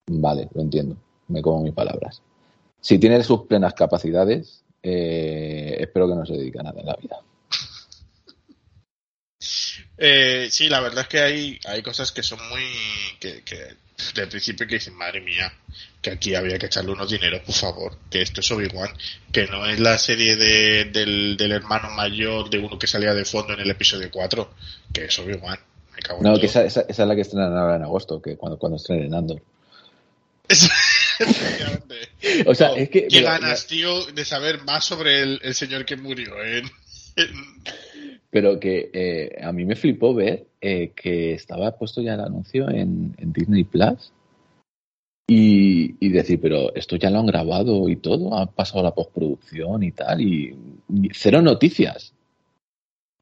[0.07, 0.97] vale, lo entiendo.
[1.27, 2.21] Me como mis palabras.
[2.79, 6.95] Si tiene sus plenas capacidades, eh, espero que no se dedique a nada en la
[6.95, 7.17] vida.
[9.97, 12.63] Eh, sí, la verdad es que hay, hay cosas que son muy.
[13.19, 13.41] que,
[14.15, 15.53] del principio que dicen, madre mía,
[16.01, 18.89] que aquí había que echarle unos dineros, por favor, que esto es Obi-Wan,
[19.31, 23.23] que no es la serie de, del, del hermano mayor de uno que salía de
[23.23, 24.53] fondo en el episodio 4,
[24.91, 25.59] que es Obi-Wan.
[26.21, 28.77] No, que esa, esa- esa es la que estrenan ahora en agosto, que cuando, cuando
[28.77, 29.41] estrenen Andor.
[32.47, 33.07] O sea, No, es que.
[33.07, 36.65] ¿Qué mira, ganas, tío, de saber más sobre el, el señor que murió en,
[37.15, 37.63] en-
[38.29, 42.69] Pero que eh, a mí me flipó ver eh, que estaba puesto ya el anuncio
[42.69, 44.11] en, en Disney Plus
[45.27, 49.83] y, y decir, pero esto ya lo han grabado y todo, ha pasado la postproducción
[49.83, 50.55] y tal, y,
[50.89, 52.13] y cero noticias.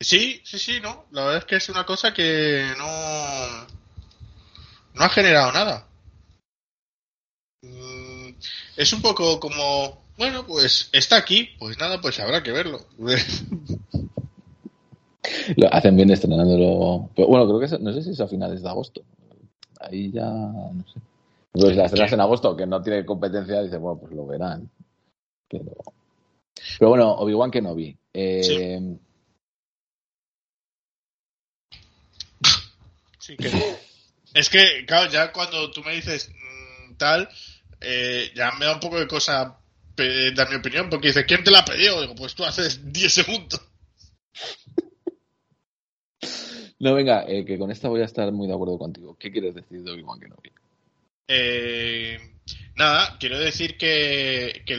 [0.01, 1.05] Sí, sí, sí, no.
[1.11, 2.85] La verdad es que es una cosa que no.
[4.93, 5.87] No ha generado nada.
[7.63, 8.29] Mm,
[8.77, 10.01] Es un poco como.
[10.17, 12.79] Bueno, pues está aquí, pues nada, pues habrá que verlo.
[15.57, 17.09] Lo hacen bien estrenándolo.
[17.15, 19.01] Pero bueno, creo que es- no sé si es a finales de agosto.
[19.79, 20.99] Ahí ya, no sé.
[21.51, 24.69] Pues si la estrenas en agosto, que no tiene competencia, dice, bueno, pues lo verán.
[25.49, 25.65] Pero,
[26.79, 27.95] pero bueno, Obi-Wan que no vi.
[28.13, 28.57] Eh, Sí,
[33.27, 33.51] que.
[34.33, 37.27] Es que, claro, ya cuando tú me dices mm, tal,
[37.81, 39.57] eh, ya me da un poco de cosa
[39.95, 42.01] pe- dar mi opinión, porque dices, ¿quién te la ha pedido?
[42.01, 43.61] Digo, pues tú haces 10 segundos.
[46.79, 49.15] No, venga, eh, que con esta voy a estar muy de acuerdo contigo.
[49.19, 50.51] ¿Qué quieres decir de Obi-Wan Kenobi?
[51.27, 52.17] Eh,
[52.75, 54.77] nada, quiero decir que, que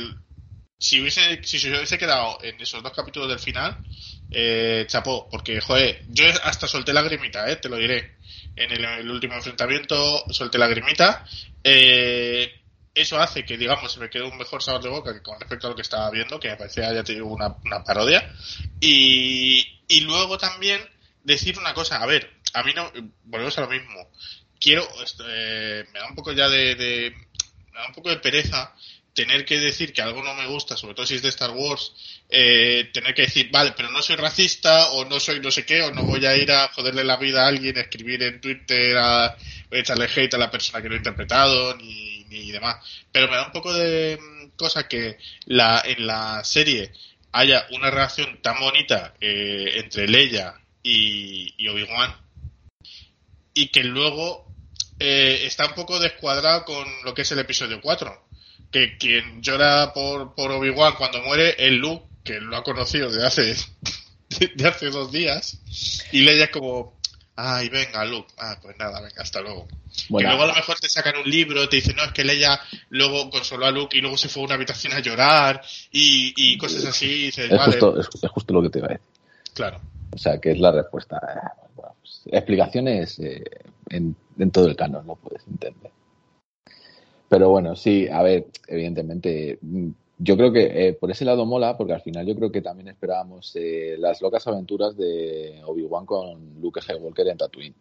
[0.83, 3.79] si hubiese si se hubiese quedado en esos dos capítulos del final,
[4.33, 8.17] eh, chapó, porque, joder, yo hasta solté lagrimita, eh, te lo diré.
[8.57, 11.25] En el, último enfrentamiento solté lagrimita.
[11.63, 12.53] Eh,
[12.93, 15.69] eso hace que, digamos, se me quede un mejor sabor de boca que con respecto
[15.69, 18.29] a lo que estaba viendo, que me parecía, ya te una, una parodia.
[18.81, 20.81] Y, y luego también
[21.23, 22.91] decir una cosa, a ver, a mí no,
[23.23, 24.11] volvemos a lo mismo.
[24.59, 27.15] Quiero, esto, eh, me da un poco ya de-
[27.73, 28.75] me da un poco de pereza
[29.15, 31.93] tener que decir que algo no me gusta, sobre todo si es de Star Wars,
[32.31, 35.83] eh, tener que decir, vale, pero no soy racista, o no soy no sé qué,
[35.83, 39.37] o no voy a ir a joderle la vida a alguien, escribir en Twitter, a,
[39.71, 42.77] echarle hate a la persona que lo ha interpretado, ni, ni demás.
[43.11, 46.93] Pero me da un poco de mm, cosa que la, en la serie
[47.33, 52.17] haya una relación tan bonita eh, entre Leia y, y Obi-Wan,
[53.55, 54.53] y que luego
[54.99, 58.25] eh, está un poco descuadrado con lo que es el episodio 4.
[58.73, 63.25] Que quien llora por, por Obi-Wan cuando muere es Luke, que lo ha conocido de
[63.25, 63.55] hace,
[64.57, 65.61] de hace dos días.
[66.11, 66.99] Y Leia es como,
[67.37, 68.33] ay, venga, Luke.
[68.39, 69.69] Ah, pues nada, venga, hasta luego.
[70.09, 72.25] Bueno, que luego a lo mejor te sacan un libro, te dicen, no, es que
[72.25, 72.59] Leia
[72.89, 76.57] luego consoló a Luke y luego se fue a una habitación a llorar y, y
[76.57, 77.07] cosas así.
[77.07, 79.07] Y dices, es, vale, justo, es, es justo lo que te iba a decir.
[79.55, 79.81] claro.
[80.15, 81.19] O sea, que es la respuesta.
[81.75, 83.43] Bueno, pues, explicaciones eh,
[83.89, 85.91] en, en todo el canon, lo puedes entender.
[87.33, 91.79] Pero bueno, sí, a ver, evidentemente, mm, yo creo que eh, por ese lado mola,
[91.79, 96.61] porque al final yo creo que también esperábamos eh, las locas aventuras de Obi-Wan con
[96.61, 97.75] Luke Skywalker en Tatooine.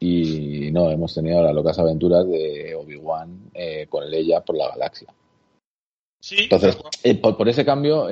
[0.00, 5.06] Y no, hemos tenido las locas aventuras de Obi-Wan eh, con Leia por la galaxia.
[6.18, 8.10] Sí, Entonces, eh, por, por ese cambio, a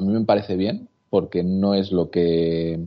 [0.00, 2.78] mí me parece bien, porque no es lo que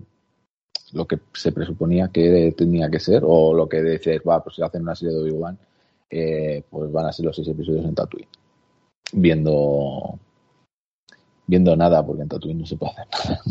[0.94, 4.62] lo que se presuponía que tenía que ser, o lo que dices, va, pues si
[4.62, 5.58] hacen una serie de Obi-Wan,
[6.12, 8.28] eh, pues van a ser los seis episodios en Tatooine.
[9.14, 10.20] Viendo
[11.48, 13.42] viendo nada, porque en Tatooine no se puede hacer nada.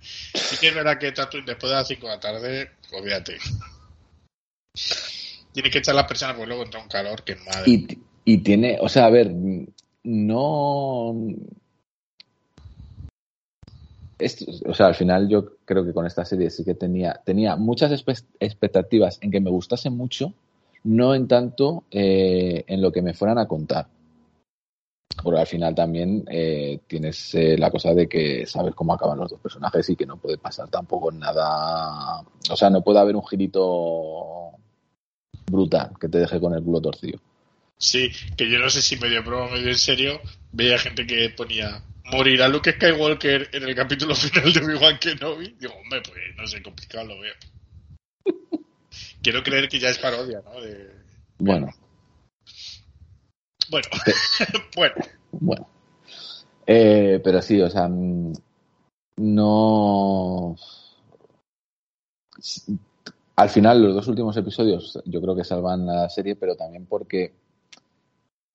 [0.00, 3.36] Sí que es verdad que Tatooine después de las 5 de la tarde, olvídate.
[5.52, 7.64] Tienes que echar las personas porque luego entra un calor que madre.
[7.66, 9.32] Y, y tiene, o sea, a ver,
[10.04, 11.14] no.
[14.66, 17.92] O sea, al final yo creo que con esta serie sí que tenía, tenía muchas
[18.40, 20.32] expectativas en que me gustase mucho,
[20.84, 23.88] no en tanto eh, en lo que me fueran a contar.
[25.22, 29.30] Porque al final también eh, tienes eh, la cosa de que sabes cómo acaban los
[29.30, 32.20] dos personajes y que no puede pasar tampoco nada.
[32.50, 34.52] O sea, no puede haber un girito
[35.50, 37.18] brutal que te deje con el culo torcido.
[37.78, 40.20] Sí, que yo no sé si medio broma, medio en serio,
[40.52, 41.82] veía gente que ponía
[42.12, 45.56] morirá Luke Skywalker en el capítulo final de Obi-Wan Kenobi.
[45.58, 47.34] Digo, hombre, pues no sé, complicado lo veo.
[49.22, 50.60] Quiero creer que ya es parodia, ¿no?
[50.60, 50.90] De...
[51.38, 51.68] Bueno,
[53.70, 53.88] Bueno,
[54.76, 54.94] bueno,
[55.32, 55.68] bueno.
[56.66, 58.32] Eh, pero sí, o sea, mm,
[59.18, 60.56] no.
[63.36, 67.34] Al final, los dos últimos episodios yo creo que salvan la serie, pero también porque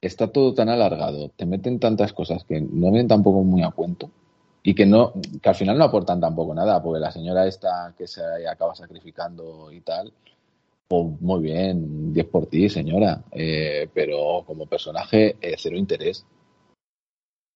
[0.02, 4.10] está todo tan alargado, te meten tantas cosas que no vienen tampoco muy a cuento
[4.64, 8.08] y que no que al final no aportan tampoco nada, porque la señora esta que
[8.08, 10.12] se acaba sacrificando y tal,
[10.88, 16.26] pues muy bien, 10 por ti, señora, eh, pero como personaje, eh, cero interés.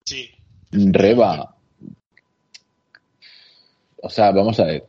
[0.06, 0.30] sí.
[0.72, 1.56] Reba.
[4.02, 4.86] O sea, vamos a ver.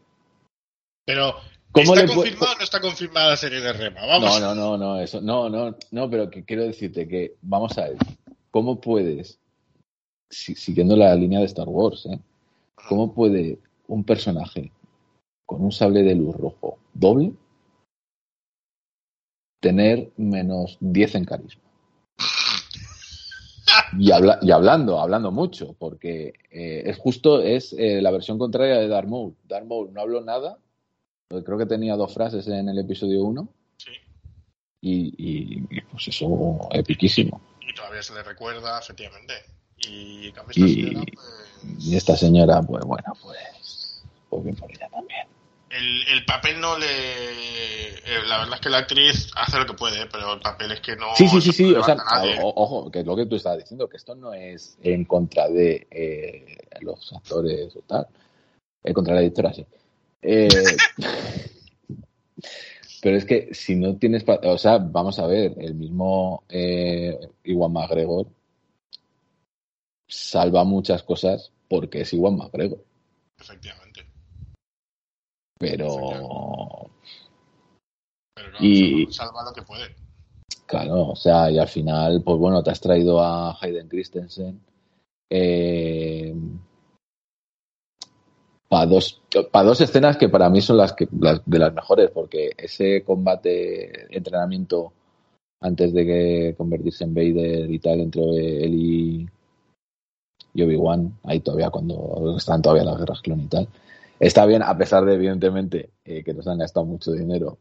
[1.05, 1.35] Pero,
[1.77, 4.07] ¿Cómo ¿está confirmado o no está confirmada la serie de Rema?
[4.07, 4.41] Vamos.
[4.41, 7.89] No, no, no, no, eso, no, no, no, pero que quiero decirte que, vamos a
[7.89, 7.99] ver,
[8.51, 9.39] ¿cómo puedes,
[10.31, 12.19] si- siguiendo la línea de Star Wars, ¿eh?
[12.89, 13.59] ¿cómo puede
[13.89, 14.73] un personaje
[15.45, 17.33] con un sable de luz rojo doble
[19.61, 21.63] tener menos 10 en carisma?
[23.99, 28.77] Y, habla- y hablando, hablando mucho, porque eh, es justo, es eh, la versión contraria
[28.79, 29.35] de Darth Maul.
[29.45, 30.59] Darth Maul no habló nada,
[31.29, 33.49] creo que tenía dos frases en el episodio 1
[33.79, 33.91] Sí.
[34.81, 37.41] y, y- y, pues eso epiquísimo.
[37.61, 39.35] Y todavía se le recuerda, efectivamente.
[39.79, 44.89] Y esta Y- señora, pues, Y esta señora, pues bueno, pues, pues bien por ella
[44.89, 45.27] también.
[45.71, 46.87] el, el papel no le...
[46.87, 50.81] eh, la verdad es que la actriz hace lo que puede, pero el papel es
[50.81, 51.07] que no...
[51.17, 51.97] Sí, sí, sí, sí, o sea,
[52.43, 55.49] o- ojo, que es lo que tú estabas diciendo, que esto no es en contra
[55.49, 58.07] de eh, los actores o tal,
[58.85, 59.67] en contra de la editora, sí.
[60.23, 60.49] Eh,
[63.03, 67.73] pero es que si no tienes, o sea, vamos a ver, el mismo eh, Iwan
[67.73, 68.27] McGregor
[70.09, 72.83] salva muchas cosas porque es Iwan McGregor,
[73.39, 74.07] Efectivamente.
[75.59, 76.91] pero
[78.35, 79.95] Pero no, Y- salva, lo que puede.
[80.67, 84.61] Claro, o sea, y al final, pues bueno, te has traído a Hayden Christensen
[88.77, 92.11] para dos, pa dos escenas que para mí son las, que, las de las mejores,
[92.11, 94.93] porque ese combate, entrenamiento
[95.63, 99.29] antes de que convertirse en Vader y tal, entre él y,
[100.53, 103.67] y Obi-Wan, ahí todavía cuando están todavía las guerras clon y tal,
[104.21, 107.57] está bien, a pesar de, evidentemente, eh, que nos han gastado mucho dinero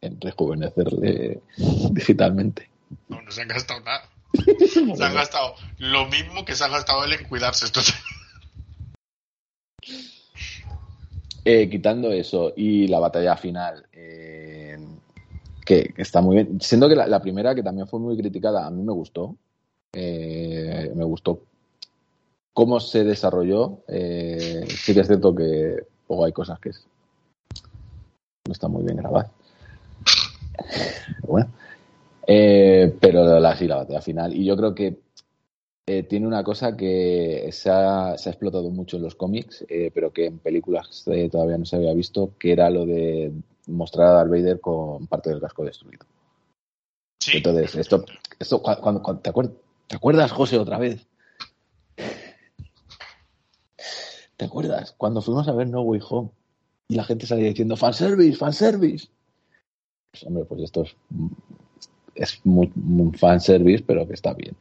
[0.00, 1.42] en rejuvenecerle
[1.90, 2.70] digitalmente.
[3.10, 4.08] No, no se han gastado nada.
[4.66, 7.94] Se han gastado lo mismo que se ha gastado él en cuidarse estos
[11.48, 14.76] Eh, quitando eso y la batalla final, eh,
[15.64, 16.60] que, está muy bien.
[16.60, 19.36] Siendo que la, primera, que también fue muy criticada, a mí me gustó.
[19.92, 21.42] Eh, me gustó
[22.52, 23.78] cómo se desarrolló.
[23.86, 26.84] Sí que es cierto que luego hay cosas que es-
[28.48, 29.30] no están muy bien grabadas.
[31.22, 31.48] Bueno.
[32.26, 34.34] Pero la, la batalla final.
[34.34, 34.98] Y yo creo que
[35.88, 39.90] eh, tiene una cosa que se ha, se ha explotado mucho en los cómics, eh,
[39.94, 43.32] pero que en películas eh, todavía no se había visto, que era lo de
[43.68, 46.04] mostrar a Darth Vader con parte del casco destruido.
[47.20, 48.04] Sí, Entonces, esto,
[48.38, 49.52] esto cu- cuando, cuando- ¿te, acuer-
[49.86, 51.06] ¿te acuerdas, José, otra vez?
[54.36, 54.92] ¿Te acuerdas?
[54.98, 56.30] Cuando fuimos a ver No Way Home
[56.88, 59.08] y la gente salía diciendo fanservice, fanservice.
[60.10, 60.96] Pues, hombre, pues esto es,
[62.16, 64.54] es muy, muy fanservice, pero que está bien.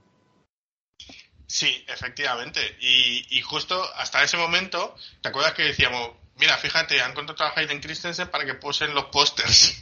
[1.55, 2.75] Sí, efectivamente.
[2.81, 7.57] Y, y justo hasta ese momento, ¿te acuerdas que decíamos, mira, fíjate, han contratado a
[7.57, 9.81] Hayden Christensen para que posen los pósters.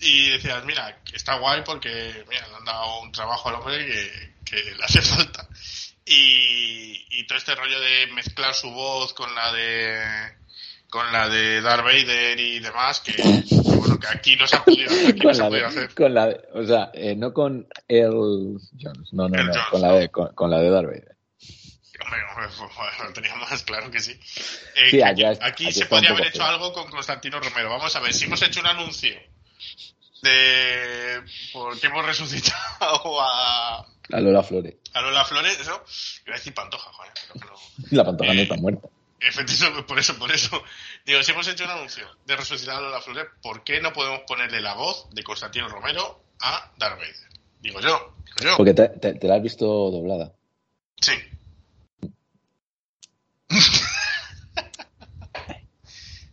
[0.00, 4.34] Y decías, mira, está guay porque mira, le han dado un trabajo al hombre que,
[4.44, 5.48] que le hace falta.
[6.04, 10.36] Y, y todo este rollo de mezclar su voz con la de
[10.90, 13.12] con la de Darth Vader y demás, que,
[13.76, 15.78] bueno, que aquí no se ha podido, aquí no con, se la ha podido de,
[15.78, 15.94] hacer.
[15.94, 19.68] con la de- o sea, eh, no con Earl Jones, no, no, Earl no, Jones,
[19.70, 21.16] con la de, con, con la de Darth Vader.
[21.98, 24.12] Hombre, pues, bueno, teníamos más claro que sí.
[24.12, 27.70] Eh, Sí, allá- aquí aquí se podría haber hecho algo con Constantino Romero.
[27.70, 29.14] Vamos a ver, si hemos hecho un anuncio
[30.22, 31.22] de
[31.52, 34.74] porque hemos resucitado a, A Lola Flores.
[34.94, 35.82] a Lola Flores, eso,
[36.26, 37.54] iba a decir Pantoja, joder, pero.
[37.90, 38.88] La pantoja no Eh, está muerta.
[39.20, 40.62] Efectivamente, por eso, por eso.
[41.04, 44.20] Digo, si hemos hecho un anuncio de resucitar a Lola Flores, ¿por qué no podemos
[44.26, 47.16] ponerle la voz de Constantino Romero a Darth Vader?
[47.60, 48.56] Digo yo, digo yo.
[48.58, 50.32] Porque te, te- te la has visto doblada.
[51.00, 51.12] Sí.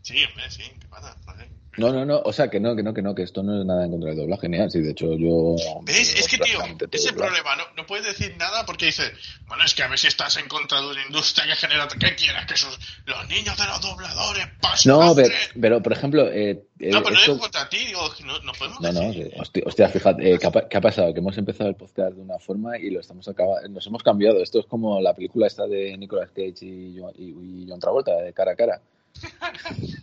[0.02, 1.16] sí, hombre, sí, ¿qué pasa?
[1.26, 1.50] No sé.
[1.78, 3.66] No, no, no, o sea que no, que no, que no, que esto no es
[3.66, 4.70] nada en contra del doblaje, genial.
[4.70, 5.56] Sí, de hecho yo.
[5.84, 6.16] ¿Ves?
[6.20, 6.60] Es que, tío,
[6.92, 9.12] ese problema, no, no puedes decir nada porque dices,
[9.48, 12.16] bueno, es que a ver si estás en contra de una industria que genera, ¿qué
[12.16, 12.46] quieras?
[12.46, 16.28] Que sus, los niños de los dobladores pasen No, pero, pero por ejemplo.
[16.32, 19.30] Eh, eh, No, pero no digo contra ti, digo, no, no podemos No, no, decir.
[19.32, 21.14] que- hostia, hostia, fíjate, eh, ¿qué, ha, pa- qué ha pasado?
[21.14, 24.42] Que hemos empezado el podcast de una forma y lo estamos acabando, nos hemos cambiado.
[24.44, 28.32] Esto es como la película esta de Nicolas Cage y, John- y John Travolta, de
[28.34, 28.82] cara a cara.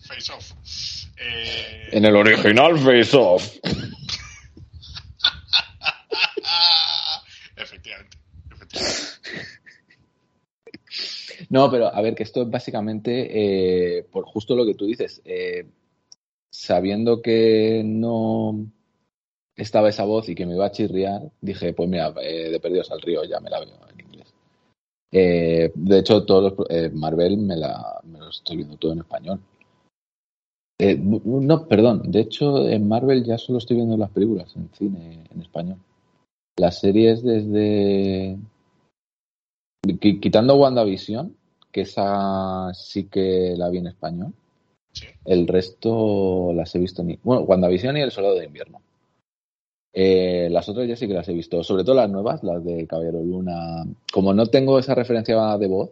[0.07, 0.53] Face off.
[1.19, 3.57] Eh, En el original Face Off.
[7.57, 8.19] efectivamente,
[8.53, 9.01] efectivamente.
[11.49, 15.21] No, pero a ver, que esto es básicamente eh, por justo lo que tú dices.
[15.25, 15.67] eh,
[16.53, 18.67] sabiendo que no
[19.57, 22.91] estaba esa voz y que me iba a chirriar, dije, pues mira, eh, de perdidos
[22.91, 24.35] al río ya me la veo en inglés.
[25.13, 29.01] Eh, de hecho, todos los, eh, Marvel me, la, me lo estoy viendo todo en
[29.01, 29.41] español.
[30.79, 35.25] Eh, no, perdón, de hecho, en Marvel ya solo estoy viendo las películas en cine
[35.31, 35.77] en español.
[36.57, 38.39] Las series desde
[39.85, 41.37] Qui- Quitando WandaVision,
[41.71, 44.33] que esa sí que la vi en español.
[44.93, 45.07] Sí.
[45.25, 47.19] El resto las he visto ni.
[47.23, 48.81] Bueno, WandaVision y El Soldado de Invierno.
[49.93, 52.87] Eh, las otras ya sí que las he visto, sobre todo las nuevas, las de
[52.87, 53.85] Caballero Luna.
[54.13, 55.91] Como no tengo esa referencia de voz.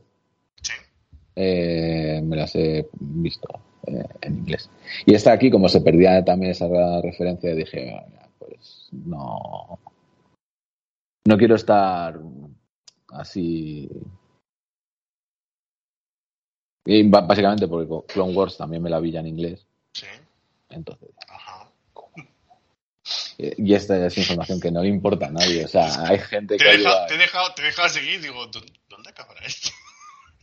[1.40, 3.48] Eh, me las he visto
[3.86, 4.68] eh, en inglés.
[5.06, 6.66] Y esta aquí, como se perdía también esa
[7.00, 9.78] referencia, dije, "Ah, pues no.
[11.26, 12.18] No quiero estar
[13.12, 13.88] así.
[16.86, 19.66] Y básicamente porque Clone Wars también me la vi ya en inglés.
[19.92, 20.06] Sí.
[20.70, 21.70] Entonces, Ajá.
[23.38, 25.64] eh, y esta es información que no le importa a nadie.
[25.64, 28.46] O sea, hay gente Te que ayuda- te, he dejado, te he dejado seguir, digo,
[28.46, 29.68] ¿dó- ¿dónde acabará esto?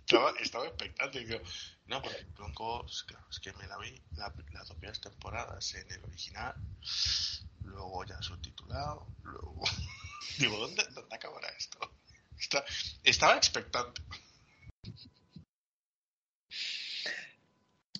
[0.06, 1.40] Estaba, estaba expectante, digo,
[1.88, 5.74] no, porque Clone Wars, claro, es que me la vi la- las dos primeras temporadas
[5.76, 6.56] en el original,
[7.64, 9.64] luego ya subtitulado, luego...
[10.38, 11.80] digo, ¿dónde, dónde acabará esto?
[12.38, 12.66] Está-
[13.04, 14.02] estaba expectante.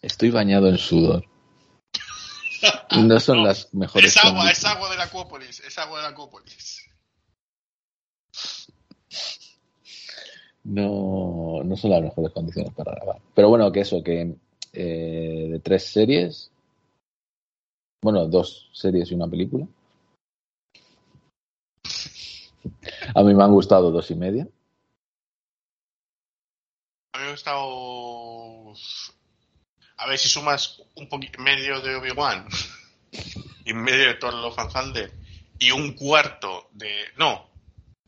[0.02, 1.26] Estoy bañado en sudor.
[2.92, 4.58] No son No, las mejores Es agua, condiciones.
[4.60, 6.85] es agua de la Acuópolis, es agua de la Acuópolis.
[10.66, 13.22] No, no son las mejores condiciones para grabar.
[13.34, 14.36] Pero bueno, que eso, que
[14.74, 16.52] eh, de tres series,
[18.02, 19.68] bueno, dos series y una película.
[23.14, 24.48] A mí me han gustado dos y media.
[27.14, 28.74] A mí me ha gustado...
[29.98, 32.48] A ver si sumas un poquito medio de Obi-Wan
[33.66, 35.14] y medio de Love and Thunder
[35.60, 36.92] y un cuarto de...
[37.18, 37.50] No,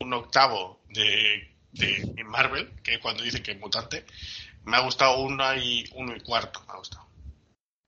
[0.00, 4.04] un octavo de, de Marvel, que cuando dicen que es mutante.
[4.64, 7.06] Me ha gustado una y uno y cuarto, me ha gustado.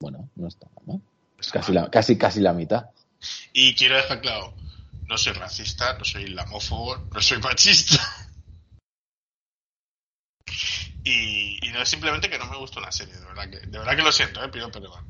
[0.00, 1.02] Bueno, no está mal, ¿no?
[1.38, 1.84] Está Casi mal.
[1.84, 2.86] la, casi, casi la mitad.
[3.52, 4.54] Y quiero dejar claro,
[5.06, 7.96] no soy racista, no soy islamófobo, no soy machista.
[11.02, 13.78] Y, y no es simplemente que no me gusta una serie, de verdad que, de
[13.78, 15.02] verdad que lo siento, eh, pido perdón.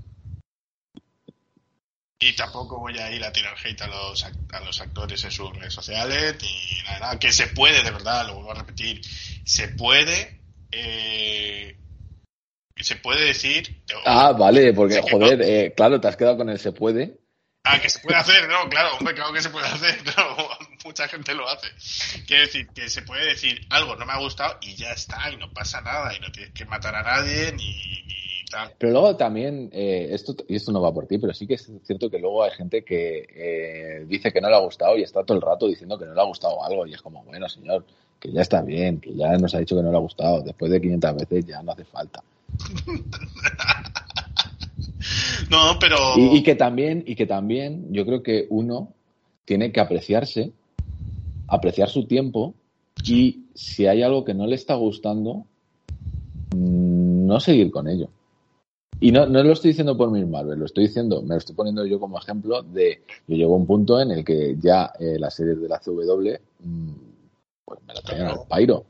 [2.22, 5.56] Y tampoco voy a ir a tirar hate a los, a los actores en sus
[5.56, 9.01] redes sociales, ni nada, nada, que se puede, de verdad, lo vuelvo a repetir,
[9.44, 11.78] se puede, eh,
[12.76, 13.82] se puede decir...
[14.05, 15.44] Ah, vale, porque, joder, no.
[15.44, 17.18] eh, claro, te has quedado con el se puede.
[17.64, 20.36] Ah, que se puede hacer, no, claro, hombre, claro que se puede hacer, claro,
[20.84, 21.68] mucha gente lo hace.
[22.26, 25.38] Quiero decir, que se puede decir algo no me ha gustado y ya está, y
[25.38, 28.72] no pasa nada, y no tienes que matar a nadie, ni, ni tal.
[28.77, 31.70] Pero luego también, eh, esto, y esto no va por ti, pero sí que es
[31.85, 35.24] cierto que luego hay gente que eh, dice que no le ha gustado y está
[35.24, 36.86] todo el rato diciendo que no le ha gustado algo.
[36.86, 37.85] Y es como, bueno, señor,
[38.18, 40.43] que ya está bien, que ya nos ha dicho que no le ha gustado.
[40.43, 42.22] Después de 500 veces ya no hace falta.
[45.51, 45.97] No, pero.
[46.16, 48.93] Y, y que también, y que también yo creo que uno
[49.44, 50.52] tiene que apreciarse,
[51.48, 52.55] apreciar su tiempo
[53.05, 55.47] y si hay algo que no le está gustando,
[56.55, 58.09] mm, no seguir con ello.
[59.01, 61.55] Y no, no lo estoy diciendo por mis Marvel, lo estoy diciendo, me lo estoy
[61.55, 65.16] poniendo yo como ejemplo de yo llego a un punto en el que ya eh,
[65.18, 66.93] las series de la CW mm,
[67.64, 68.43] pues me la Claro.
[68.43, 68.85] al pairo.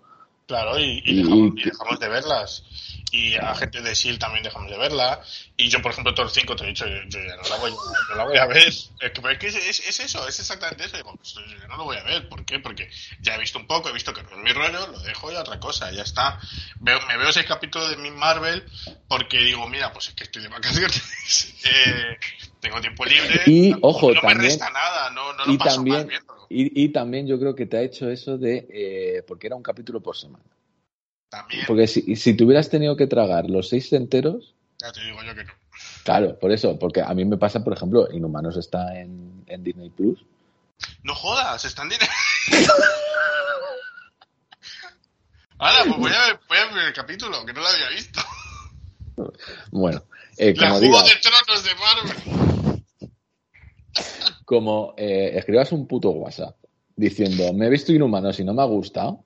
[0.47, 2.65] Claro, y, y Y- dejamos, y- y dejamos de verlas.
[3.12, 5.20] Y a gente de SEAL también dejamos de verla.
[5.57, 7.70] Y yo, por ejemplo, Thor 5 te he dicho, yo, yo ya no la voy,
[8.11, 8.69] no la voy a ver.
[8.69, 8.91] Es
[9.39, 10.97] que, es, es, es eso, es exactamente eso.
[10.97, 12.28] Digo, pues, yo no lo voy a ver.
[12.28, 12.61] ¿Por qué?
[12.61, 12.89] Porque
[13.20, 15.35] ya he visto un poco, he visto que no es mi rollo, lo dejo y
[15.37, 16.39] otra cosa, ya está.
[16.78, 18.65] Veo, me veo seis capítulos de Miss Marvel
[19.09, 21.03] porque digo, mira, pues es que estoy de vacaciones.
[21.65, 22.16] eh,
[22.61, 23.43] tengo tiempo libre.
[23.47, 26.37] Y, tampoco- ojo, no también- me resta nada, no, no lo y paso también- mal.
[26.49, 29.62] Y, y también yo creo que te ha hecho eso de, eh, porque era un
[29.62, 30.45] capítulo por semana.
[31.31, 35.23] También, Porque si, si te hubieras tenido que tragar los seis enteros, ya te digo
[35.23, 35.52] yo que no.
[36.05, 39.90] claro, por eso, porque a mí me pasa, por ejemplo, Inhumanos está en, en Disney
[39.90, 40.24] Plus.
[41.05, 42.12] No jodas, están directo.
[45.59, 48.20] Ahora, pues voy a, ver, voy a ver el capítulo, que no lo había visto.
[49.70, 50.02] Bueno,
[50.39, 52.85] eh, La como digas, de Tronos de Marvel.
[54.47, 56.57] como eh, escribas un puto WhatsApp
[56.97, 59.24] diciendo, me he visto Inhumanos y no me ha gustado,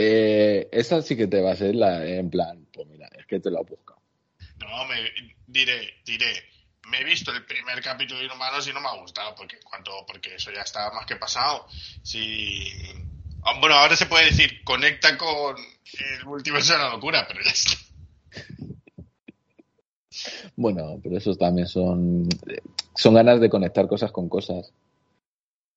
[0.00, 3.40] eh, esa sí que te va a ser la, en plan, pues mira, es que
[3.40, 4.00] te lo he buscado.
[4.60, 4.96] No, me
[5.46, 6.44] diré, diré.
[6.88, 9.90] Me he visto el primer capítulo de Inhumanos y no me ha gustado, porque cuanto,
[10.06, 11.66] porque eso ya está más que pasado.
[12.02, 12.72] Si
[13.42, 17.50] ah, bueno, ahora se puede decir, conecta con el multiverso de la locura, pero ya
[17.50, 17.74] está.
[20.56, 22.28] Bueno, pero esos también son,
[22.94, 24.72] son ganas de conectar cosas con cosas.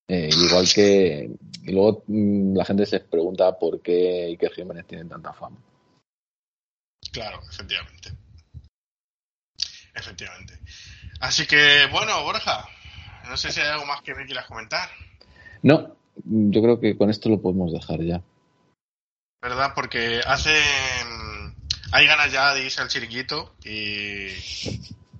[0.07, 1.29] Eh, igual que
[1.63, 5.57] y luego mm, la gente se pregunta por qué Iker Jiménez tiene tanta fama.
[7.11, 8.11] Claro, efectivamente.
[9.93, 10.57] Efectivamente.
[11.19, 12.65] Así que, bueno, Borja,
[13.29, 14.89] no sé si hay algo más que me quieras comentar,
[15.63, 18.21] No, yo creo que con esto lo podemos dejar ya.
[19.41, 19.71] ¿verdad?
[19.75, 20.49] Porque hace.
[21.05, 21.53] mm,
[21.93, 24.27] Hay ganas ya de irse al chiringuito y,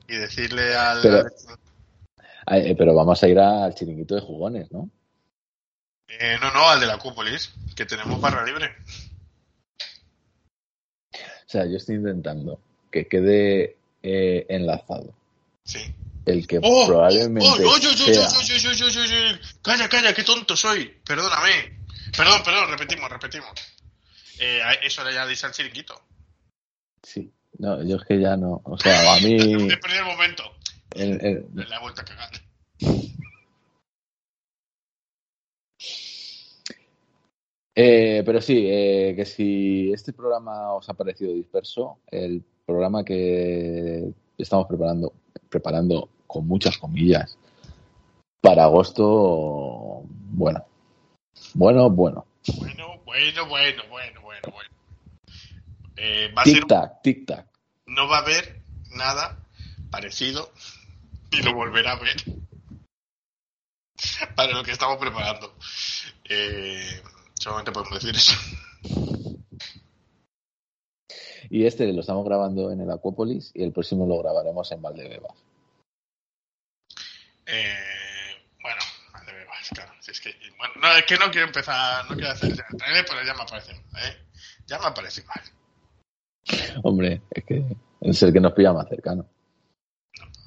[0.07, 1.01] y decirle al.
[1.01, 1.23] Pero-
[2.47, 4.89] eh, pero vamos a ir al chiringuito de jugones, ¿no?
[6.19, 8.75] Eh, no, no, al de la Cúpolis, que tenemos barra libre.
[11.13, 12.59] O sea, yo estoy intentando
[12.91, 15.13] que quede eh, enlazado
[15.63, 15.93] Sí.
[16.25, 16.87] el que ¡Oh!
[16.87, 18.41] probablemente ¡Oh, oh, yo, yo, yo, sea...
[18.43, 19.37] yo, yo, yo, yo, yo!
[19.61, 20.13] ¡Calla, calla!
[20.13, 20.85] ¡Qué tonto soy!
[21.05, 21.79] Perdóname.
[22.15, 23.51] Perdón, perdón, repetimos, repetimos.
[24.39, 26.01] Eh, eso de irse al chiringuito.
[27.03, 28.61] Sí, no, yo es que ya no.
[28.65, 29.37] O sea, a mí...
[29.81, 30.43] Perdido el momento.
[30.95, 32.29] el- el- Le he vuelto a cagar.
[37.73, 44.11] Eh, pero sí, eh, que si este programa os ha parecido disperso, el programa que
[44.37, 45.13] estamos preparando,
[45.49, 47.37] preparando con muchas comillas
[48.41, 50.65] para agosto, bueno,
[51.53, 52.25] bueno, bueno,
[52.57, 54.69] Bueno, bueno, bueno, bueno, bueno, bueno.
[55.95, 57.47] Eh, va a ser, tic tac, tic tac.
[57.85, 58.61] no va a haber
[58.95, 59.37] nada
[59.91, 60.51] parecido
[61.31, 62.15] y lo volverá a ver
[64.35, 65.53] para lo que estamos preparando.
[66.25, 67.01] Eh,
[67.41, 68.33] solamente podemos decir eso.
[71.49, 75.33] Y este lo estamos grabando en el Acuópolis y el próximo lo grabaremos en Valdebebas.
[77.47, 78.79] Eh, bueno,
[79.11, 79.91] vale, bebas, claro.
[79.99, 82.77] Si es que, bueno, no, es que no quiero empezar, no quiero hacer ya el
[82.77, 84.27] trailer, pero ya me parece, ¿eh?
[84.67, 85.41] Ya me parece mal.
[86.83, 87.65] Hombre, es que
[88.01, 89.27] es el que nos pilla más cercano.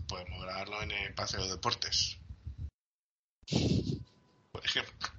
[0.08, 2.18] Podemos grabarlo en el Paseo de Deportes.
[4.52, 5.13] Por ejemplo.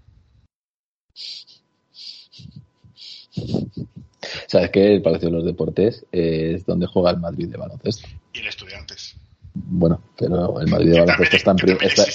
[4.48, 8.08] ¿Sabes que El Palacio de los Deportes es donde juega el Madrid de baloncesto?
[8.34, 9.16] Y el Estudiantes.
[9.54, 12.06] Bueno, pero el Madrid de baloncesto está en, está-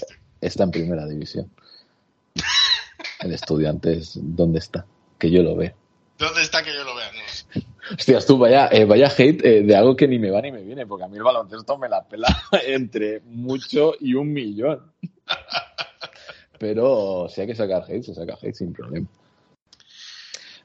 [0.40, 1.51] está primera división.
[3.20, 4.86] El estudiante es donde está,
[5.18, 5.72] que yo lo veo.
[6.18, 7.10] ¿Dónde está que yo lo vea?
[7.12, 7.62] No.
[7.94, 10.62] Hostias, tú, vaya, eh, vaya hate eh, de algo que ni me va ni me
[10.62, 12.28] viene, porque a mí el baloncesto me la pela
[12.66, 14.92] entre mucho y un millón.
[16.59, 19.06] Pero si hay que sacar hate, se saca hate sin problema.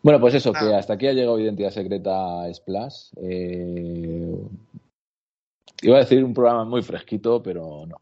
[0.06, 0.78] Bueno, pues eso, que Ah.
[0.78, 3.08] hasta aquí ha llegado Identidad Secreta Splash.
[3.24, 4.38] Eh,
[5.82, 8.00] iba a decir un programa muy fresquito, pero no,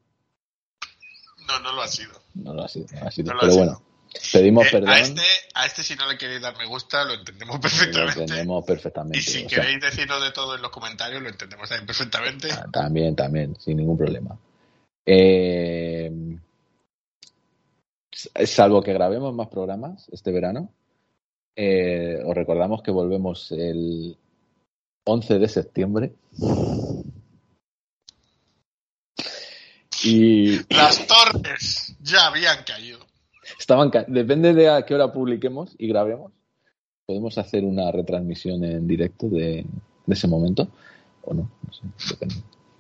[1.48, 2.12] No, no lo ha sido.
[2.34, 2.88] no lo ha sido.
[2.94, 3.28] no lo ha sido.
[3.28, 3.64] No lo ha pero sido.
[3.66, 3.82] bueno,
[4.34, 4.90] pedimos Eh, perdón.
[4.90, 5.22] a, este,
[5.54, 8.20] a este, si no le queréis dar me gusta, lo entendemos Lo perfectamente.
[8.20, 9.20] entendemos perfectamente.
[9.20, 12.50] Y si sea, queréis decirnos de todo en los comentarios, lo entendemos también perfectamente.
[12.52, 14.38] Ah, También, también, sin ningún problema.
[15.06, 16.12] Eh,
[18.46, 20.70] salvo que grabemos más programas este verano,
[21.56, 24.18] eh, os recordamos que volvemos el
[25.06, 26.14] 11 de septiembre.
[30.04, 33.00] Y Las torres ya habían caído.
[33.60, 36.32] estaban ca- depende de a qué hora publiquemos y grabemos.
[37.06, 39.66] Podemos hacer una retransmisión en directo de,
[40.06, 40.68] de ese momento
[41.24, 42.36] o no, no sé, depende.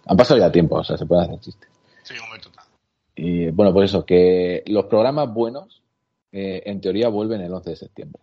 [0.05, 1.67] Han pasado ya tiempo, o sea, se puede hacer chiste.
[2.03, 2.49] Sí, un momento.
[3.15, 5.81] Y bueno, pues eso, que los programas buenos,
[6.31, 8.21] eh, en teoría, vuelven el 11 de septiembre.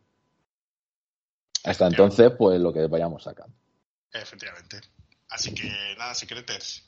[1.65, 3.55] Hasta entonces, pues lo que vayamos sacando.
[4.12, 4.81] Efectivamente.
[5.28, 6.82] Así que nada, secreters.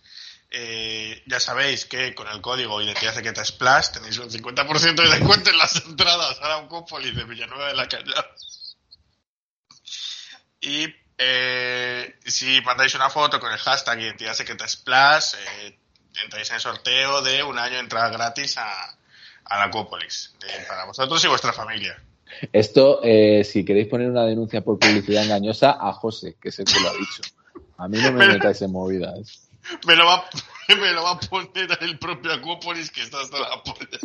[0.51, 5.49] Eh, ya sabéis que con el código Identidad Secreta Splash tenéis un 50% de descuento
[5.51, 8.27] en las entradas a la Uncópolis de Villanueva de la Cañada.
[10.61, 15.78] Y eh, si mandáis una foto con el hashtag Identidad Secreta Splash, eh,
[16.24, 18.90] entráis en el sorteo de un año de entrada gratis a,
[19.44, 22.01] a la Acuópolis, de- para vosotros y vuestra familia.
[22.53, 26.65] Esto, eh, si queréis poner una denuncia por publicidad engañosa, a José, que es el
[26.67, 27.23] que lo ha dicho.
[27.79, 29.49] A mí no me metáis en movidas.
[29.87, 30.25] Me lo va,
[30.69, 33.99] me lo va a poner el propio Acuópolis que está hasta la polla.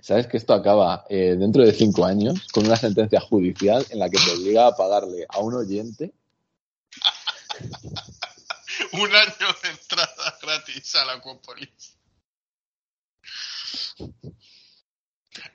[0.00, 4.08] ¿Sabes que esto acaba eh, dentro de cinco años con una sentencia judicial en la
[4.08, 6.12] que te obliga a pagarle a un oyente?
[8.92, 11.96] Un año de entrada gratis a la Acuópolis.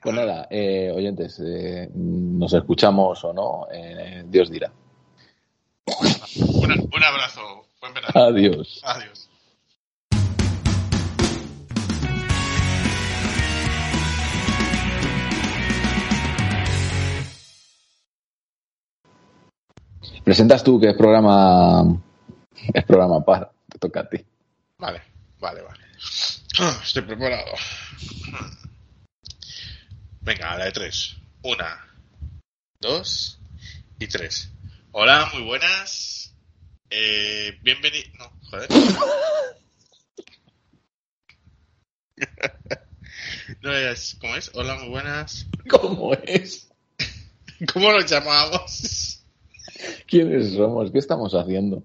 [0.02, 4.72] Pues nada, eh, oyentes, eh, nos escuchamos o no, eh, Dios dirá.
[5.86, 7.66] Un abrazo.
[7.80, 8.12] Buen verano.
[8.14, 8.80] Adiós.
[8.84, 9.28] Adiós.
[20.24, 21.84] Presentas tú que es programa
[22.74, 24.18] es programa para, te toca a ti.
[24.78, 25.00] Vale,
[25.40, 25.84] vale, vale.
[26.60, 27.52] Ah, Estoy preparado.
[30.22, 31.16] Venga, a la de tres.
[31.42, 31.86] Una,
[32.80, 33.38] dos
[34.00, 34.50] y tres.
[34.90, 36.34] Hola, muy buenas.
[36.90, 38.08] Eh, bienvenido.
[38.18, 38.68] No, joder.
[43.62, 44.16] No es.
[44.20, 44.50] ¿Cómo es?
[44.54, 45.46] Hola, muy buenas.
[45.70, 46.68] ¿Cómo es?
[47.72, 49.24] ¿Cómo nos llamamos?
[50.06, 50.90] ¿Quiénes somos?
[50.90, 51.84] ¿Qué estamos haciendo?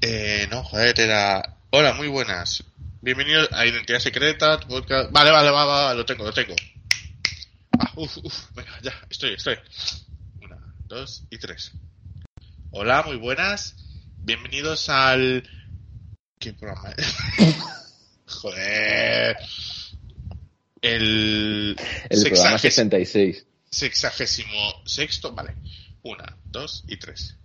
[0.00, 1.53] Eh, no, joder, era.
[1.76, 2.62] Hola, muy buenas.
[3.00, 5.10] Bienvenido a Identidad Secreta, podcast.
[5.10, 6.54] Vale, vale, va, va, va, lo tengo, lo tengo.
[7.80, 9.56] Ah, uf, uf, venga, ya, estoy, estoy.
[10.40, 10.56] Una,
[10.86, 11.72] dos y tres.
[12.70, 13.74] Hola, muy buenas.
[14.18, 15.42] Bienvenidos al.
[16.38, 17.12] ¿Qué programa es?
[18.26, 19.36] joder.
[20.80, 21.76] El.
[22.08, 23.46] El programa sexagésimo- 66.
[23.68, 25.56] sexagésimo sexto, vale.
[26.04, 27.36] Una, dos y tres.